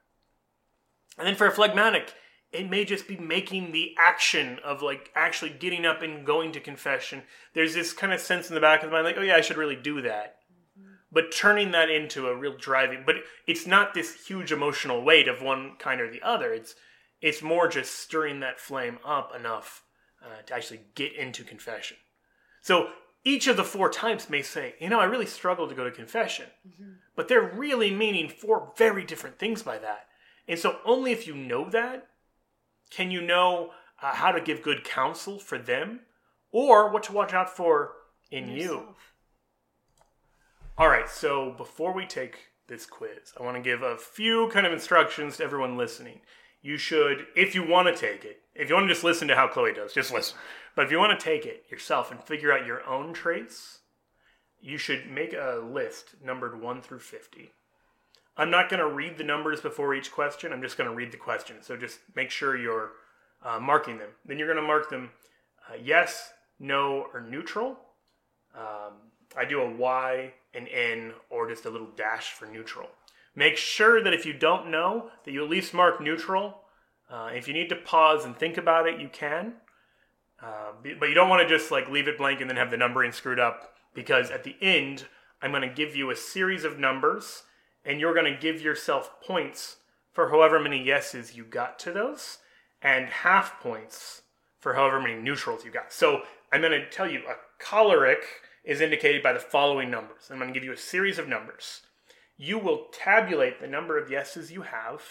[1.19, 2.15] And then for a phlegmatic,
[2.53, 6.61] it may just be making the action of like actually getting up and going to
[6.61, 7.23] confession.
[7.55, 9.41] There's this kind of sense in the back of the mind, like, oh yeah, I
[9.41, 10.37] should really do that.
[11.11, 15.43] But turning that into a real driving, but it's not this huge emotional weight of
[15.43, 16.53] one kind or the other.
[16.53, 16.75] It's
[17.21, 19.83] it's more just stirring that flame up enough
[20.25, 21.97] uh, to actually get into confession.
[22.63, 22.89] So
[23.25, 25.91] each of the four types may say, you know, I really struggle to go to
[25.91, 26.47] confession,
[27.15, 30.07] but they're really meaning four very different things by that.
[30.53, 32.09] And so only if you know that
[32.91, 33.71] can you know
[34.03, 36.01] uh, how to give good counsel for them
[36.51, 37.93] or what to watch out for
[38.31, 38.89] in you.
[40.77, 44.67] All right, so before we take this quiz, I want to give a few kind
[44.67, 46.21] of instructions to everyone listening.
[46.61, 49.35] You should, if you want to take it, if you want to just listen to
[49.35, 50.37] how Chloe does, just listen.
[50.77, 53.79] But if you want to take it yourself and figure out your own traits,
[54.61, 57.53] you should make a list numbered 1 through 50.
[58.37, 60.53] I'm not going to read the numbers before each question.
[60.53, 61.57] I'm just going to read the question.
[61.61, 62.93] So just make sure you're
[63.45, 64.11] uh, marking them.
[64.25, 65.11] Then you're going to mark them
[65.69, 67.79] uh, yes, no, or neutral.
[68.55, 68.95] Um,
[69.37, 72.89] I do a Y, an N, or just a little dash for neutral.
[73.35, 76.61] Make sure that if you don't know, that you at least mark neutral.
[77.11, 79.55] Uh, if you need to pause and think about it, you can.
[80.43, 82.77] Uh, but you don't want to just like leave it blank and then have the
[82.77, 85.07] numbering screwed up because at the end,
[85.41, 87.45] I'm going to give you a series of numbers
[87.85, 89.77] and you're going to give yourself points
[90.13, 92.39] for however many yeses you got to those
[92.83, 94.23] and half points
[94.59, 95.93] for however many neutrals you got.
[95.93, 96.23] So
[96.53, 98.23] I'm going to tell you a choleric
[98.65, 100.29] is indicated by the following numbers.
[100.31, 101.83] I'm going to give you a series of numbers.
[102.37, 105.03] You will tabulate the number of yeses you have,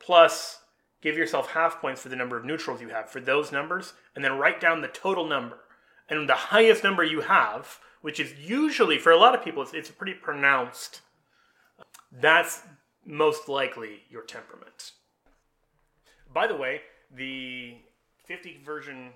[0.00, 0.60] plus
[1.00, 4.24] give yourself half points for the number of neutrals you have for those numbers, and
[4.24, 5.58] then write down the total number.
[6.08, 9.72] And the highest number you have, which is usually, for a lot of people, it's,
[9.72, 11.00] it's pretty pronounced,
[12.20, 12.62] that's
[13.04, 14.92] most likely your temperament.
[16.32, 16.80] By the way,
[17.14, 17.76] the
[18.24, 19.10] 50 version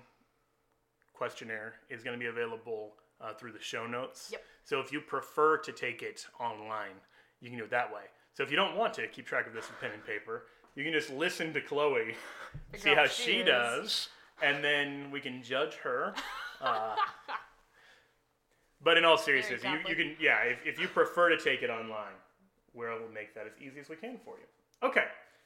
[1.13, 4.29] questionnaire is going to be available uh, through the show notes.
[4.31, 4.43] Yep.
[4.63, 6.95] So if you prefer to take it online,
[7.41, 8.01] you can do it that way.
[8.33, 10.43] So if you don't want to keep track of this with pen and paper,
[10.75, 12.15] you can just listen to Chloe,
[12.75, 14.09] see how she, she does,
[14.43, 16.13] and then we can judge her.
[16.61, 16.95] Uh,
[18.83, 21.71] but in all seriousness, you, you can, yeah, if, if you prefer to take it
[21.71, 22.13] online,
[22.77, 24.87] we'll make that as easy as we can for you.
[24.87, 25.05] Okay,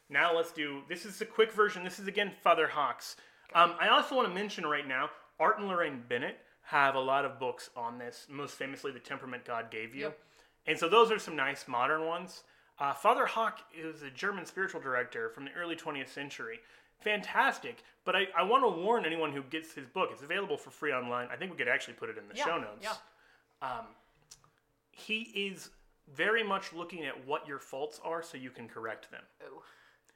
[0.09, 1.83] now let's do, this is a quick version.
[1.83, 3.15] This is again Father Hock's.
[3.55, 5.09] Um, I also want to mention right now,
[5.39, 9.45] Art and Laraine Bennett have a lot of books on this, most famously The Temperament
[9.45, 10.03] God Gave You.
[10.03, 10.19] Yep.
[10.67, 12.43] And so those are some nice modern ones.
[12.79, 16.59] Uh, Father Hock is a German spiritual director from the early 20th century.
[17.03, 17.83] Fantastic.
[18.05, 20.09] But I, I want to warn anyone who gets his book.
[20.11, 21.27] It's available for free online.
[21.31, 22.83] I think we could actually put it in the Yeah, show notes.
[22.83, 23.67] yeah.
[23.67, 23.85] Um,
[24.91, 25.69] he is
[26.15, 29.23] very much looking at what your faults are so you can correct them.
[29.47, 29.61] Ooh.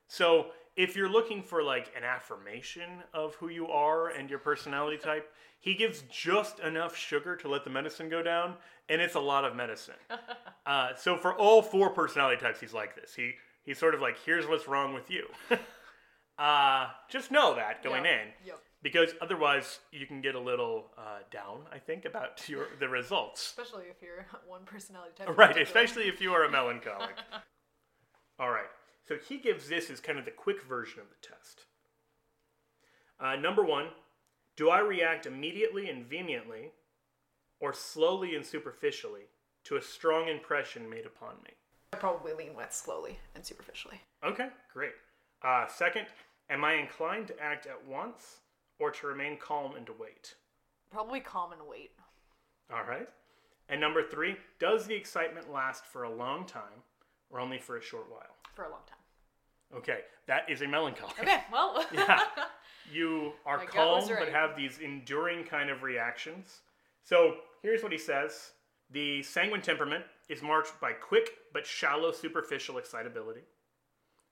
[0.08, 4.98] So if you're looking for like an affirmation of who you are and your personality
[5.04, 8.54] type, he gives just enough sugar to let the medicine go down,
[8.88, 9.96] and it's a lot of medicine.
[10.66, 13.16] uh, so for all four personality types, he's like this.
[13.16, 13.34] He
[13.64, 15.26] he's sort of like, here's what's wrong with you.
[16.38, 18.60] uh, just know that going Yep, in, yep.
[18.86, 21.62] Because otherwise you can get a little uh, down.
[21.74, 23.42] I think about your the results.
[23.42, 25.36] Especially if you're one personality type.
[25.36, 27.16] Right, especially if you are a melancholic.
[28.40, 28.70] All right,
[29.08, 31.62] so he gives this as kind of the quick version of the test.
[33.20, 33.88] Uh, number one,
[34.56, 36.70] do I react immediately and vehemently,
[37.60, 39.24] or slowly and superficially,
[39.64, 41.54] to a strong impression made upon me?
[41.94, 44.00] I probably lean with slowly and superficially.
[44.24, 44.94] Okay, great.
[45.42, 46.06] Uh, second,
[46.52, 48.42] am I inclined to act at once,
[48.80, 50.36] or to remain calm and to wait?
[50.92, 51.92] Probably calm and wait.
[52.74, 53.08] All right.
[53.70, 56.84] And number three, does the excitement last for a long time,
[57.30, 58.36] or only for a short while?
[58.54, 59.00] For a long time.
[59.78, 61.14] Okay, that is a melancholy.
[61.20, 61.86] Okay, well.
[61.94, 62.22] Yeah.
[62.92, 66.60] You are My calm was but have these enduring kind of reactions.
[67.04, 68.52] So here's what he says
[68.92, 73.42] The sanguine temperament is marked by quick but shallow superficial excitability,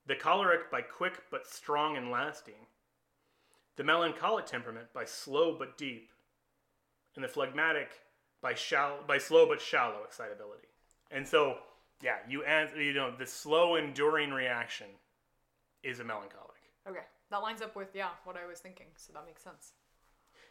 [0.06, 2.68] the choleric by quick but strong and lasting,
[3.76, 6.12] the melancholic temperament by slow but deep,
[7.16, 7.90] and the phlegmatic
[8.42, 10.68] by shallow by slow but shallow excitability.
[11.12, 11.58] And so,
[12.02, 14.88] yeah, you answer, you know, the slow enduring reaction
[15.84, 16.50] is a melancholic.
[16.88, 19.74] okay, that lines up with, yeah, what I was thinking, so that makes sense.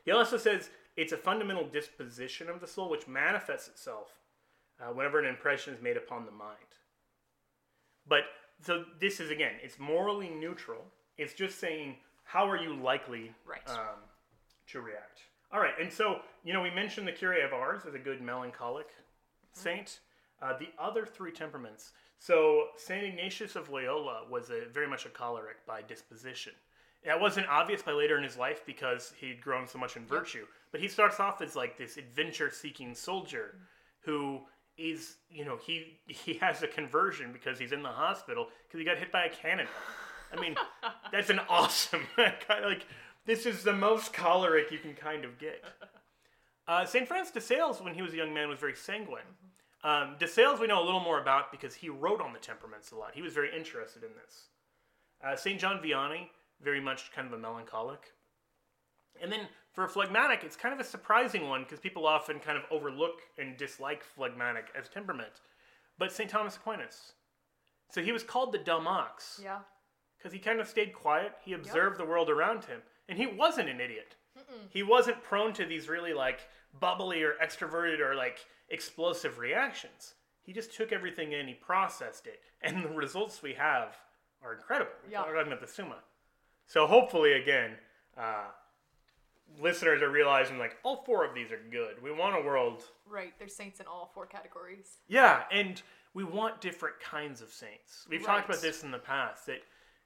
[0.05, 4.09] He also says it's a fundamental disposition of the soul which manifests itself
[4.81, 6.59] uh, whenever an impression is made upon the mind.
[8.07, 8.25] But
[8.63, 10.85] so this is again, it's morally neutral.
[11.19, 11.97] It's just saying
[12.33, 13.61] how are you likely Right.
[13.69, 13.99] um,
[14.69, 15.21] to react.
[15.53, 18.23] All right, and so you know we mentioned the Curé of Ars as a good
[18.23, 18.89] melancholic
[19.53, 20.01] saint.
[20.41, 21.93] Uh, the other three temperaments.
[22.19, 26.53] So Saint Ignatius of Loyola was a, very much a choleric by disposition.
[27.05, 30.47] That wasn't obvious by later in his life because he'd grown so much in virtue.
[30.73, 33.57] But he starts off as like this adventure-seeking soldier
[34.01, 34.41] who
[34.79, 38.85] is, you know, he he has a conversion because he's in the hospital because he
[38.85, 39.67] got hit by a cannon.
[40.33, 40.55] I mean,
[41.11, 42.87] that's an awesome kind of like.
[43.25, 45.63] This is the most choleric you can kind of get.
[46.67, 47.07] Uh, St.
[47.07, 49.23] Francis de Sales, when he was a young man, was very sanguine.
[49.85, 52.91] Um, de Sales, we know a little more about because he wrote on the temperaments
[52.91, 53.13] a lot.
[53.15, 54.47] He was very interested in this.
[55.25, 55.61] Uh, St.
[55.61, 56.29] John Vianney,
[56.61, 58.13] very much kind of a melancholic.
[59.21, 62.57] And then for a phlegmatic, it's kind of a surprising one because people often kind
[62.57, 65.41] of overlook and dislike phlegmatic as temperament.
[65.99, 66.29] But St.
[66.31, 67.13] Thomas Aquinas.
[67.91, 69.59] So he was called the dumb ox Yeah.
[70.23, 71.33] Because he kind of stayed quiet.
[71.45, 74.15] He observed the world around him, and he wasn't an idiot.
[74.71, 76.41] He wasn't prone to these really like
[76.79, 80.15] bubbly or extroverted or like explosive reactions.
[80.43, 83.97] He just took everything in, he processed it, and the results we have
[84.43, 84.93] are incredible.
[85.11, 85.23] Yeah.
[85.27, 85.99] We're talking about the Summa.
[86.67, 87.73] So hopefully, again,
[88.17, 88.47] uh,
[89.61, 92.03] listeners are realizing like all four of these are good.
[92.03, 92.85] We want a world.
[93.09, 93.33] Right.
[93.39, 94.99] There's saints in all four categories.
[95.09, 95.81] Yeah, and
[96.15, 98.07] we want different kinds of saints.
[98.09, 99.63] We've talked about this in the past that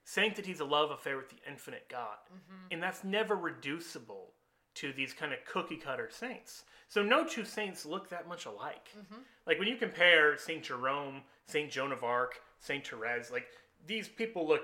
[0.07, 2.67] sanctity is a love affair with the infinite God, Mm-hmm.
[2.73, 4.33] and that's never reducible
[4.77, 6.65] to these kind of cookie cutter saints.
[6.89, 8.89] So no two saints look that much alike.
[8.97, 9.21] Mm-hmm.
[9.47, 13.47] Like when you compare Saint Jerome, Saint Joan of Arc, Saint Therese, like
[13.87, 14.63] these people look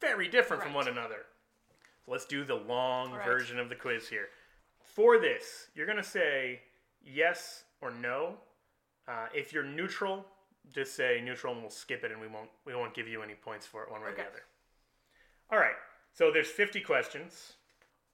[0.00, 1.26] very different from one another.
[2.06, 3.24] So let's do the long Right.
[3.26, 4.28] version of the quiz here.
[4.82, 6.62] For this, you're gonna say
[7.02, 8.36] yes or no.
[9.08, 10.24] Uh, if you're neutral,
[10.72, 13.34] just say neutral, and we'll skip it, and we won't we won't give you any
[13.34, 14.42] points for it one way or the other.
[15.50, 15.76] All right.
[16.12, 17.54] So there's 50 questions.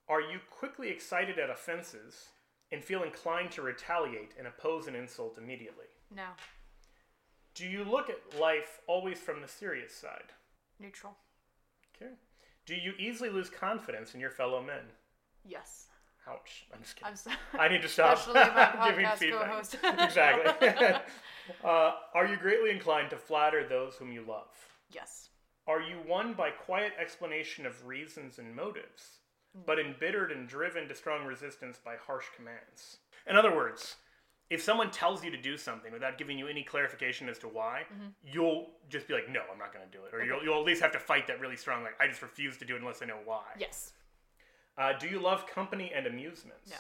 [0.09, 2.27] Are you quickly excited at offenses
[2.71, 5.87] and feel inclined to retaliate and oppose an insult immediately?
[6.15, 6.29] No.
[7.55, 10.33] Do you look at life always from the serious side?
[10.79, 11.17] Neutral.
[11.97, 12.13] Okay.
[12.67, 14.85] Do you easily lose confidence in your fellow men?
[15.45, 15.87] Yes.
[16.29, 16.67] Ouch.
[16.73, 17.11] I'm just kidding.
[17.11, 17.31] I'm so.
[17.59, 18.19] I need to stop
[18.87, 19.65] giving feedback.
[20.01, 20.87] exactly.
[21.65, 24.49] uh, are you greatly inclined to flatter those whom you love?
[24.91, 25.31] yes.
[25.69, 29.19] Are you won by quiet explanation of reasons and motives,
[29.67, 32.99] but embittered and driven to strong resistance by harsh commands?
[33.29, 33.97] In other words,
[34.49, 37.83] if someone tells you to do something without giving you any clarification as to why,
[38.23, 40.65] you'll just be like, "No, I'm not going to do it," or you'll, you'll at
[40.65, 43.03] least have to fight that really strong, like, "I just refuse to do it unless
[43.03, 43.93] I know why." Yes.
[44.79, 46.71] Uh, do you love company and amusements?
[46.71, 46.77] No.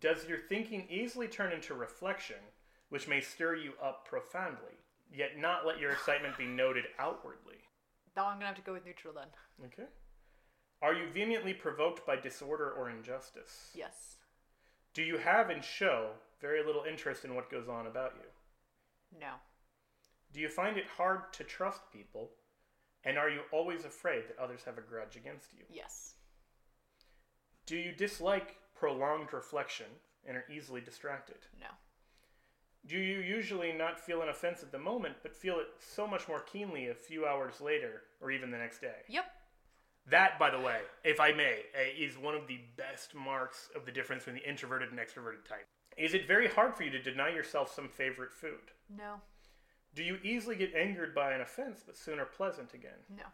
[0.00, 2.36] Does your thinking easily turn into reflection,
[2.88, 4.78] which may stir you up profoundly,
[5.12, 7.56] yet not let your excitement be noted outwardly?
[8.16, 9.28] Now I'm gonna have to go with neutral then.
[9.66, 9.88] Okay.
[10.82, 13.70] Are you vehemently provoked by disorder or injustice?
[13.72, 14.16] Yes.
[14.94, 16.08] Do you have and show
[16.40, 19.18] very little interest in what goes on about you?
[19.20, 19.34] No.
[20.32, 22.30] Do you find it hard to trust people?
[23.04, 25.64] And are you always afraid that others have a grudge against you?
[25.70, 26.14] Yes.
[27.70, 29.86] Do you dislike prolonged reflection
[30.26, 31.36] and are easily distracted?
[31.60, 31.68] No.
[32.84, 36.26] Do you usually not feel an offense at the moment, but feel it so much
[36.26, 38.96] more keenly a few hours later or even the next day?
[39.08, 39.24] Yep.
[40.08, 43.86] That, by the way, if I may, eh, is one of the best marks of
[43.86, 45.68] the difference between the introverted and extroverted type.
[45.96, 48.72] Is it very hard for you to deny yourself some favorite food?
[48.88, 49.20] No.
[49.94, 52.98] Do you easily get angered by an offense, but soon are pleasant again?
[53.08, 53.26] No.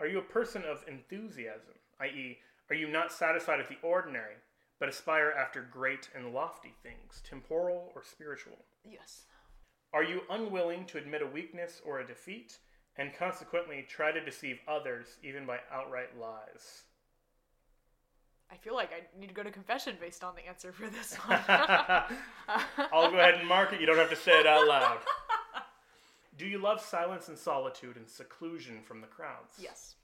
[0.00, 2.38] Are you a person of enthusiasm, i.e.,
[2.70, 4.34] are you not satisfied with the ordinary,
[4.80, 8.58] but aspire after great and lofty things, temporal or spiritual?
[8.84, 9.22] Yes.
[9.92, 12.58] Are you unwilling to admit a weakness or a defeat,
[12.98, 16.82] and consequently try to deceive others even by outright lies?
[18.50, 21.14] I feel like I need to go to confession based on the answer for this
[21.26, 21.38] one.
[22.92, 23.80] I'll go ahead and mark it.
[23.80, 24.98] You don't have to say it out loud.
[26.38, 29.54] Do you love silence and solitude and seclusion from the crowds?
[29.58, 29.94] yes.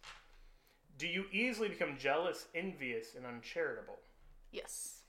[0.99, 3.99] Do you easily become jealous, envious, and uncharitable?
[4.51, 5.01] Yes.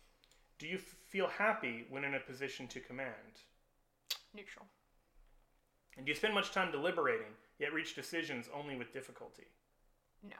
[0.57, 3.41] Do you f- feel happy when in a position to command?
[4.33, 4.65] Neutral.
[5.97, 9.47] And do you spend much time deliberating, yet reach decisions only with difficulty?
[10.23, 10.37] No.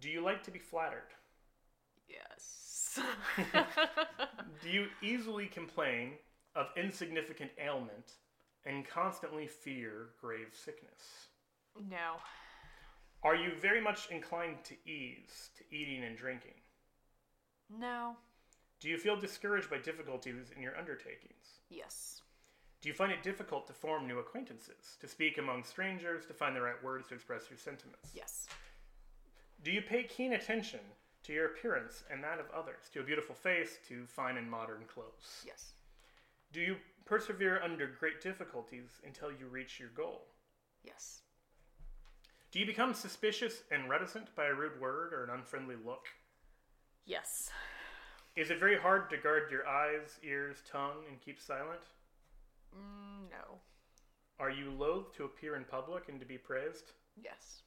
[0.00, 1.12] Do you like to be flattered?
[2.08, 2.98] Yes.
[4.62, 6.12] Do you easily complain
[6.56, 8.14] of insignificant ailment
[8.64, 11.28] and constantly fear grave sickness?
[11.88, 12.16] no.
[13.22, 16.54] Are you very much inclined to ease, to eating and drinking?
[17.68, 18.16] No.
[18.80, 21.60] Do you feel discouraged by difficulties in your undertakings?
[21.68, 22.22] Yes.
[22.80, 26.54] Do you find it difficult to form new acquaintances, to speak among strangers, to find
[26.54, 28.10] the right words to express your sentiments?
[28.14, 28.46] Yes.
[29.64, 30.80] Do you pay keen attention
[31.24, 34.84] to your appearance and that of others, to a beautiful face, to fine and modern
[34.86, 35.42] clothes?
[35.44, 35.72] Yes.
[36.52, 40.26] Do you persevere under great difficulties until you reach your goal?
[40.84, 41.22] Yes.
[42.50, 46.06] Do you become suspicious and reticent by a rude word or an unfriendly look?
[47.04, 47.50] Yes.
[48.36, 51.80] Is it very hard to guard your eyes, ears, tongue, and keep silent?
[52.74, 53.58] Mm, no.
[54.40, 56.92] Are you loath to appear in public and to be praised?
[57.22, 57.62] Yes.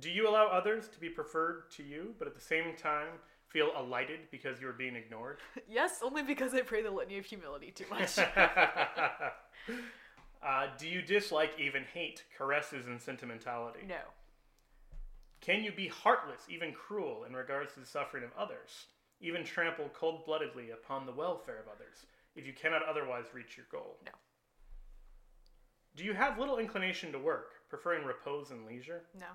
[0.00, 3.08] Do you allow others to be preferred to you, but at the same time
[3.46, 5.38] feel elated because you are being ignored?
[5.68, 8.18] Yes, only because I pray the litany of humility too much.
[10.46, 13.80] uh, do you dislike, even hate, caresses and sentimentality?
[13.88, 14.00] no.
[15.40, 18.86] Can you be heartless, even cruel, in regards to the suffering of others?
[19.20, 23.66] Even trample cold bloodedly upon the welfare of others, if you cannot otherwise reach your
[23.70, 23.98] goal?
[24.06, 24.12] No.
[25.96, 29.02] Do you have little inclination to work, preferring repose and leisure?
[29.20, 29.26] No.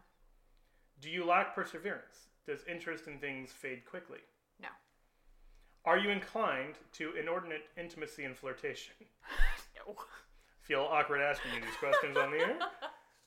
[1.00, 2.28] Do you lack perseverance?
[2.48, 4.20] Does interest in things fade quickly?
[4.60, 4.70] No.
[5.86, 8.94] Are you inclined to inordinate intimacy and flirtation?
[9.88, 9.96] No.
[10.70, 12.60] Feel awkward asking you these questions on the air.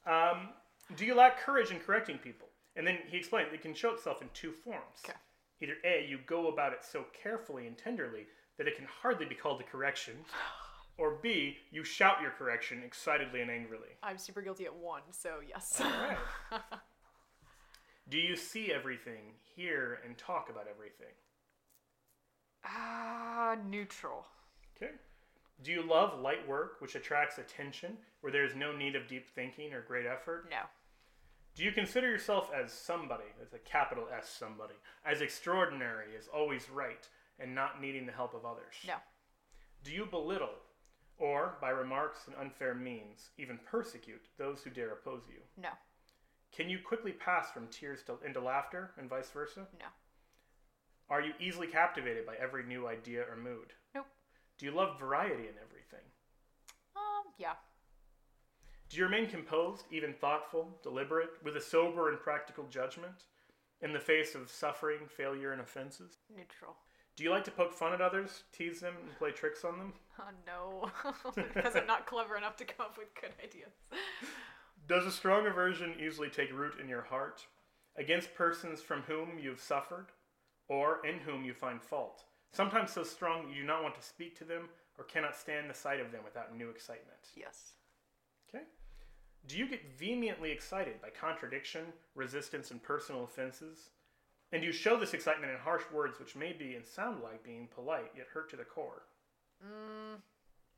[0.07, 0.51] Um,
[0.95, 2.47] do you lack courage in correcting people?
[2.77, 5.03] And then he explained it can show itself in two forms.
[5.05, 5.19] Okay.
[5.61, 8.27] Either A, you go about it so carefully and tenderly
[8.59, 10.15] that it can hardly be called a correction,
[10.99, 13.89] or B, you shout your correction excitedly and angrily.
[14.05, 15.81] I'm super guilty at one, so yes.
[15.81, 16.19] All right.
[18.09, 21.15] Do you see everything, hear, and talk about everything?
[22.65, 24.27] Ah, neutral.
[24.77, 24.93] Okay.
[25.63, 29.29] Do you love light work, which attracts attention, where there is no need of deep
[29.29, 30.49] thinking or great effort?
[30.51, 30.63] No.
[31.55, 34.75] Do you consider yourself as somebody, as a capital S somebody,
[35.05, 37.07] as extraordinary, as always right,
[37.39, 38.75] and not needing the help of others?
[38.87, 38.95] No.
[39.85, 40.55] Do you belittle,
[41.19, 45.41] or, by remarks and unfair means, even persecute those who dare oppose you?
[45.61, 45.71] No.
[46.57, 49.67] Can you quickly pass from tears to, into laughter, and vice versa?
[49.79, 49.87] No.
[51.11, 53.75] Are you easily captivated by every new idea or mood?
[53.95, 54.07] Nope.
[54.63, 56.07] Do you love variety in everything?
[56.95, 57.55] Um, yeah.
[58.89, 63.25] Do you remain composed, even thoughtful, deliberate, with a sober and practical judgment
[63.81, 66.19] in the face of suffering, failure, and offenses?
[66.31, 66.77] Neutral.
[67.17, 69.95] Do you like to poke fun at others, tease them, and play tricks on them?
[70.21, 71.33] Oh no.
[71.35, 73.73] because I'm not clever enough to come up with good ideas.
[74.87, 77.45] Does a strong aversion easily take root in your heart
[77.97, 80.13] against persons from whom you've suffered
[80.69, 82.27] or in whom you find fault?
[82.53, 85.75] Sometimes so strong you do not want to speak to them or cannot stand the
[85.75, 87.19] sight of them without new excitement.
[87.35, 87.73] Yes.
[88.49, 88.65] Okay.
[89.49, 93.91] Do you get vehemently excited by contradiction, resistance, and personal offenses?
[94.53, 97.43] And do you show this excitement in harsh words which may be and sound like
[97.43, 99.03] being polite, yet hurt to the core?
[99.65, 100.21] Mm,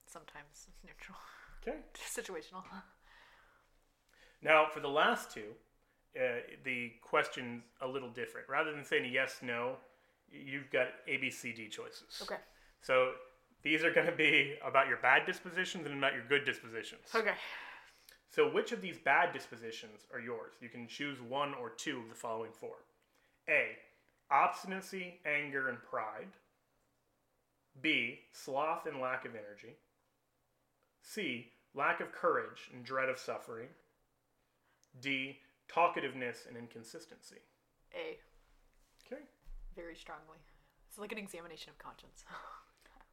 [0.06, 1.18] sometimes neutral.
[1.66, 1.78] Okay.
[1.94, 2.62] Situational.
[4.40, 5.54] Now, for the last two,
[6.16, 8.48] uh, the question's a little different.
[8.48, 9.76] Rather than saying yes, no,
[10.30, 12.20] you've got A, B, C, D choices.
[12.22, 12.36] Okay.
[12.80, 13.12] So
[13.62, 17.02] these are going to be about your bad dispositions and about your good dispositions.
[17.14, 17.34] Okay.
[18.34, 20.54] So, which of these bad dispositions are yours?
[20.60, 22.76] You can choose one or two of the following four
[23.48, 23.76] A.
[24.30, 26.28] Obstinacy, anger, and pride.
[27.80, 28.20] B.
[28.32, 29.76] Sloth and lack of energy.
[31.00, 31.52] C.
[31.74, 33.68] Lack of courage and dread of suffering.
[35.00, 35.38] D.
[35.72, 37.38] Talkativeness and inconsistency.
[37.94, 38.18] A.
[39.76, 40.38] Very strongly.
[40.88, 42.24] It's like an examination of conscience.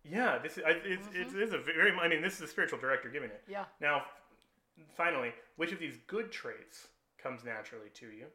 [0.04, 1.42] Yeah, this is, I- it's, it's, it mm-hmm.
[1.44, 1.92] is a very.
[1.92, 3.44] I mean, this is the spiritual director giving it.
[3.48, 3.66] yeah.
[3.80, 4.02] Now,
[4.98, 6.88] finally, which of these good traits
[7.22, 8.26] comes naturally to you?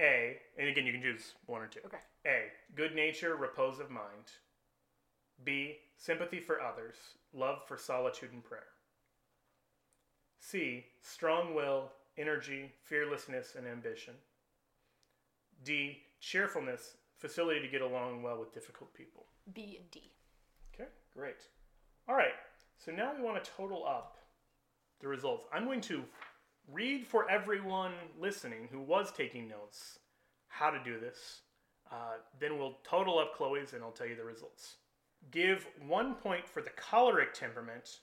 [0.00, 1.80] A, and again, you can choose one or two.
[1.84, 1.98] Okay.
[2.26, 2.44] A,
[2.76, 4.30] good nature, repose of mind.
[5.42, 6.94] B, sympathy for others,
[7.32, 8.66] love for solitude and prayer.
[10.40, 14.14] C, strong will, energy, fearlessness, and ambition.
[15.64, 19.26] D, cheerfulness, facility to get along well with difficult people.
[19.52, 20.12] B and D.
[20.74, 21.46] Okay, great.
[22.08, 22.34] All right,
[22.76, 24.16] so now we want to total up
[25.00, 25.46] the results.
[25.52, 26.04] I'm going to
[26.72, 29.98] read for everyone listening who was taking notes
[30.48, 31.42] how to do this.
[31.90, 34.76] Uh, then we'll total up Chloe's and I'll tell you the results.
[35.30, 38.00] Give one point for the choleric temperament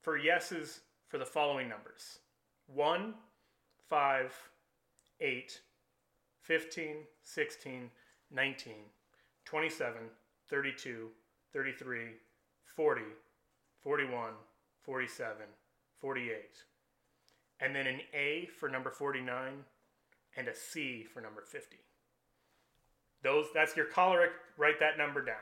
[0.00, 2.20] for yeses for the following numbers
[2.68, 3.14] 1,
[3.88, 4.50] 5,
[5.20, 5.60] 8,
[6.42, 7.90] 15, 16,
[8.32, 8.74] 19,
[9.44, 9.94] 27,
[10.48, 11.08] 32,
[11.52, 12.00] 33,
[12.76, 13.00] 40,
[13.82, 14.30] 41,
[14.82, 15.36] 47,
[16.00, 16.34] 48.
[17.60, 19.64] And then an A for number 49
[20.36, 21.76] and a C for number 50.
[23.22, 25.36] Those that's your choleric, write that number down.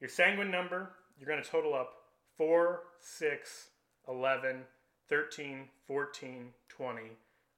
[0.00, 1.94] Your sanguine number, you're going to total up
[2.36, 3.68] 4, 6,
[4.08, 4.62] 11,
[5.08, 7.00] 13, 14, 20,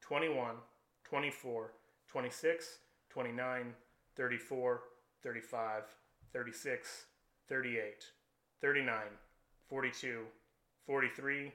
[0.01, 0.55] 21,
[1.03, 1.73] 24,
[2.07, 3.73] 26, 29,
[4.17, 4.81] 34,
[5.23, 5.83] 35,
[6.33, 7.05] 36,
[7.47, 8.05] 38,
[8.59, 8.95] 39,
[9.69, 10.23] 42,
[10.85, 11.51] 43,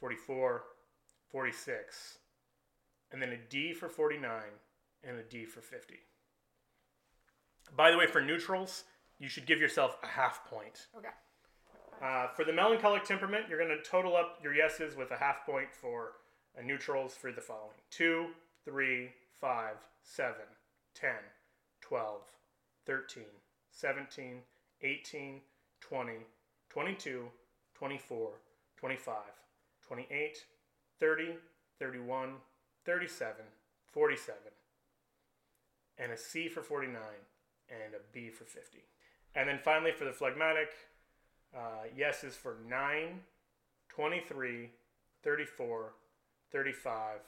[0.00, 0.62] 44,
[1.30, 2.18] 46,
[3.12, 4.42] and then a D for 49
[5.04, 5.94] and a D for 50.
[7.76, 8.84] By the way, for neutrals,
[9.20, 10.88] you should give yourself a half point.
[10.96, 11.08] Okay.
[12.02, 15.46] Uh, for the melancholic temperament, you're going to total up your yeses with a half
[15.46, 16.12] point for
[16.58, 18.26] uh, neutrals for the following 2,
[18.64, 20.34] 3, 5, 7,
[20.94, 21.10] 10,
[21.90, 22.20] 12,
[22.86, 23.24] 13,
[23.72, 24.36] 17,
[24.80, 25.40] 18,
[25.80, 26.12] 20,
[26.68, 27.24] 22,
[27.74, 28.30] 24,
[28.76, 29.14] 25,
[29.88, 30.44] 28,
[31.00, 31.24] 30,
[31.80, 32.34] 31,
[32.86, 33.34] 37,
[33.92, 34.36] 47,
[35.98, 36.94] and a C for 49
[37.68, 38.78] and a B for 50.
[39.34, 40.70] And then finally for the phlegmatic,
[41.52, 43.18] uh, yes is for 9,
[43.88, 44.70] 23,
[45.24, 45.92] 34,
[46.52, 47.18] 35,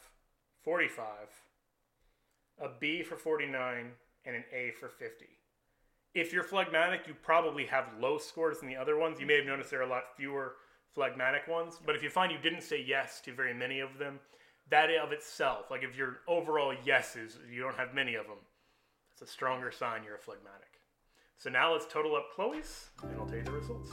[0.63, 1.07] 45,
[2.61, 3.91] a B for 49,
[4.25, 5.27] and an A for 50.
[6.15, 9.19] If you're phlegmatic, you probably have low scores than the other ones.
[9.19, 10.57] You may have noticed there are a lot fewer
[10.95, 14.21] phlegmatic ones, but if you find you didn't say yes to very many of them,
[14.71, 18.39] that of itself, like if your overall yeses, you don't have many of them,
[19.13, 20.81] It's a stronger sign you're a phlegmatic.
[21.39, 23.93] So now let's total up Chloe's, and I'll tell you the results.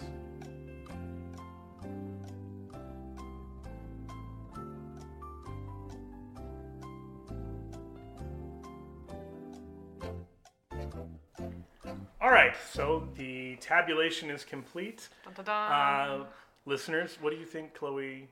[12.30, 15.10] All right, so the tabulation is complete.
[15.24, 15.72] Dun, dun, dun.
[15.72, 16.26] Uh,
[16.68, 18.28] listeners, what do you think Chloe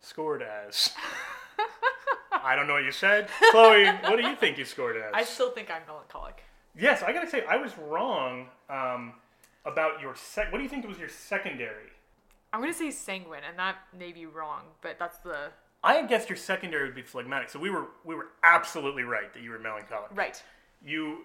[0.00, 0.92] scored as?
[2.32, 3.28] I don't know what you said.
[3.50, 5.10] Chloe, what do you think you scored as?
[5.12, 6.42] I still think I'm melancholic.
[6.74, 9.12] Yes, I gotta say, I was wrong um,
[9.66, 10.50] about your sec.
[10.50, 11.90] What do you think was your secondary?
[12.50, 15.50] I'm gonna say sanguine, and that may be wrong, but that's the
[15.82, 19.34] I had guessed your secondary would be phlegmatic, so we were we were absolutely right
[19.34, 20.08] that you were melancholic.
[20.14, 20.42] right.
[20.82, 21.24] You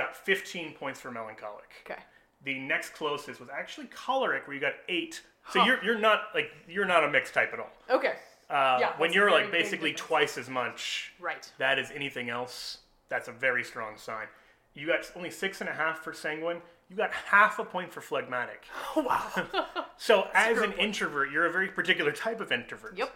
[0.00, 1.68] got 15 points for melancholic.
[1.84, 2.00] Okay.
[2.44, 5.22] The next closest was actually choleric, where you got eight.
[5.52, 5.66] So Huh.
[5.66, 7.70] you're you're not like you're not a mixed type at all.
[7.90, 8.14] Okay.
[8.48, 11.50] Uh, Yeah, when you're like basically twice as much Right.
[11.58, 12.78] That is anything else,
[13.08, 14.26] that's a very strong sign.
[14.74, 16.62] You got only six and a half for sanguine.
[16.88, 18.64] You got half a point for phlegmatic.
[18.96, 19.30] wow.
[19.98, 20.80] So as an point.
[20.80, 22.96] introvert, you're a very particular type of introvert.
[22.96, 23.14] yep.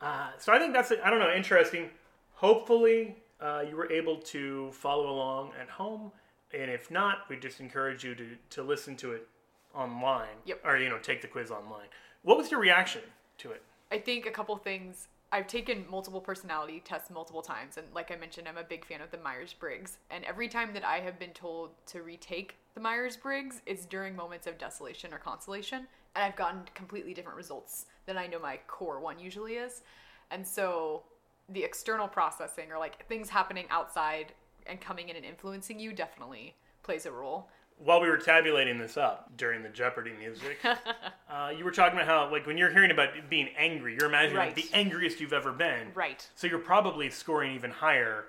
[0.00, 1.90] Uh, so I think that's I don't know interesting.
[2.34, 6.10] Hopefully uh, you were able to follow along at home,
[6.54, 9.28] and if not, we just encourage you to to listen to it
[9.74, 10.36] online.
[10.46, 10.60] Yep.
[10.64, 11.88] Or you know take the quiz online.
[12.22, 13.02] What was your reaction
[13.38, 13.62] to it?
[13.92, 15.08] I think a couple things.
[15.32, 19.00] I've taken multiple personality tests multiple times, and like I mentioned, I'm a big fan
[19.00, 19.98] of the Myers Briggs.
[20.10, 24.14] And every time that I have been told to retake the Myers Briggs, it's during
[24.14, 28.60] moments of desolation or consolation, and I've gotten completely different results than I know my
[28.68, 29.82] core one usually is.
[30.30, 31.02] And so
[31.48, 34.32] the external processing or like things happening outside
[34.66, 37.48] and coming in and influencing you definitely plays a role.
[37.78, 40.58] While we were tabulating this up during the Jeopardy music,
[41.30, 44.38] uh, you were talking about how like when you're hearing about being angry, you're imagining
[44.38, 44.54] Right.
[44.54, 45.88] the angriest you've ever been.
[45.94, 46.26] Right.
[46.34, 48.26] So you're probably scoring even higher,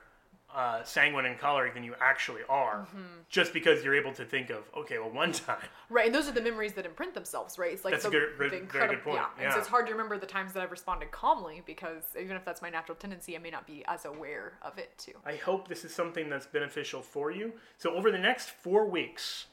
[0.57, 3.19] uh, sanguine and choleric than you actually are, Mm-hmm.
[3.29, 5.67] just because you're able to think of okay, well, one time.
[5.89, 7.71] Right, and those are the memories that imprint themselves, right?
[7.73, 9.43] It's like That's the, a good- the very incredible, good point, yeah.
[9.43, 9.61] And so yeah.
[9.61, 12.69] it's hard to remember the times that I've responded calmly because even if that's my
[12.71, 15.13] natural tendency, I may not be as aware of it too.
[15.25, 17.53] I hope this is something that's beneficial for you.
[17.77, 19.45] So over the next four weeks,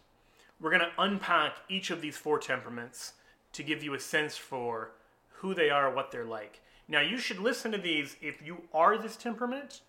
[0.61, 3.13] we're going to unpack each of these four temperaments
[3.53, 4.93] to give you a sense for
[5.41, 6.61] who they are, what they're like.
[6.89, 9.83] Now, you should listen to these if you are this temperament,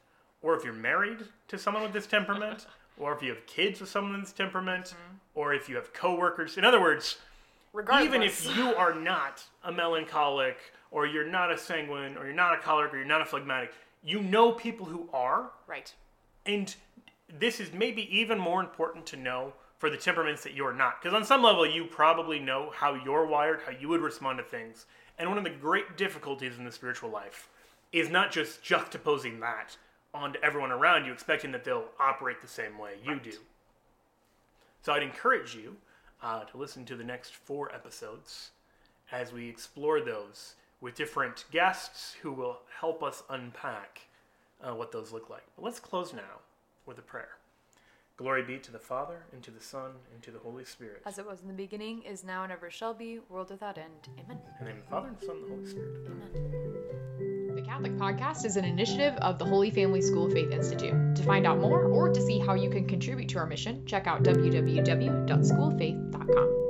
[0.46, 1.18] or if you're married
[1.48, 2.68] to someone with this temperament,
[3.00, 5.16] or if you have kids with someone with this temperament, Mm-hmm.
[5.40, 6.58] or if you have coworkers.
[6.58, 7.18] In other words,
[7.74, 10.58] Regardless, even if you are not a melancholic,
[10.92, 13.74] or you're not a sanguine, or you're not a choleric, or you're not a phlegmatic,
[14.04, 15.92] you know people who are, right,
[16.46, 16.76] and
[17.40, 21.02] this is maybe even more important to know for the temperaments that you're not.
[21.02, 24.44] Because on some level, you probably know how you're wired, how you would respond to
[24.44, 24.86] things.
[25.18, 27.50] And one of the great difficulties in the spiritual life
[27.92, 29.76] is not just juxtaposing that
[30.16, 33.38] onto everyone around you, expecting that they'll operate the same way you do.
[34.82, 35.78] So I'd encourage you
[36.24, 38.52] uh, to listen to the next four episodes
[39.12, 44.02] as we explore those with different guests who will help us unpack
[44.64, 45.44] uh, what those look like.
[45.56, 46.42] But let's close now
[46.86, 47.30] with a prayer.
[48.18, 51.02] Glory be to the Father, and to the Son, and to the Holy Spirit.
[51.06, 54.08] as it was in the beginning, is now, and ever shall be, world without end.
[54.24, 54.40] Amen.
[54.60, 56.08] In the name of the Father, and the Son, and the Holy Spirit.
[56.08, 57.35] Amen.
[57.56, 61.16] The Catholic Podcast is an initiative of the Holy Family School Faith Institute.
[61.16, 64.08] To find out more or to see how you can contribute to our mission, check
[64.08, 66.65] out www.schoolfaith.com.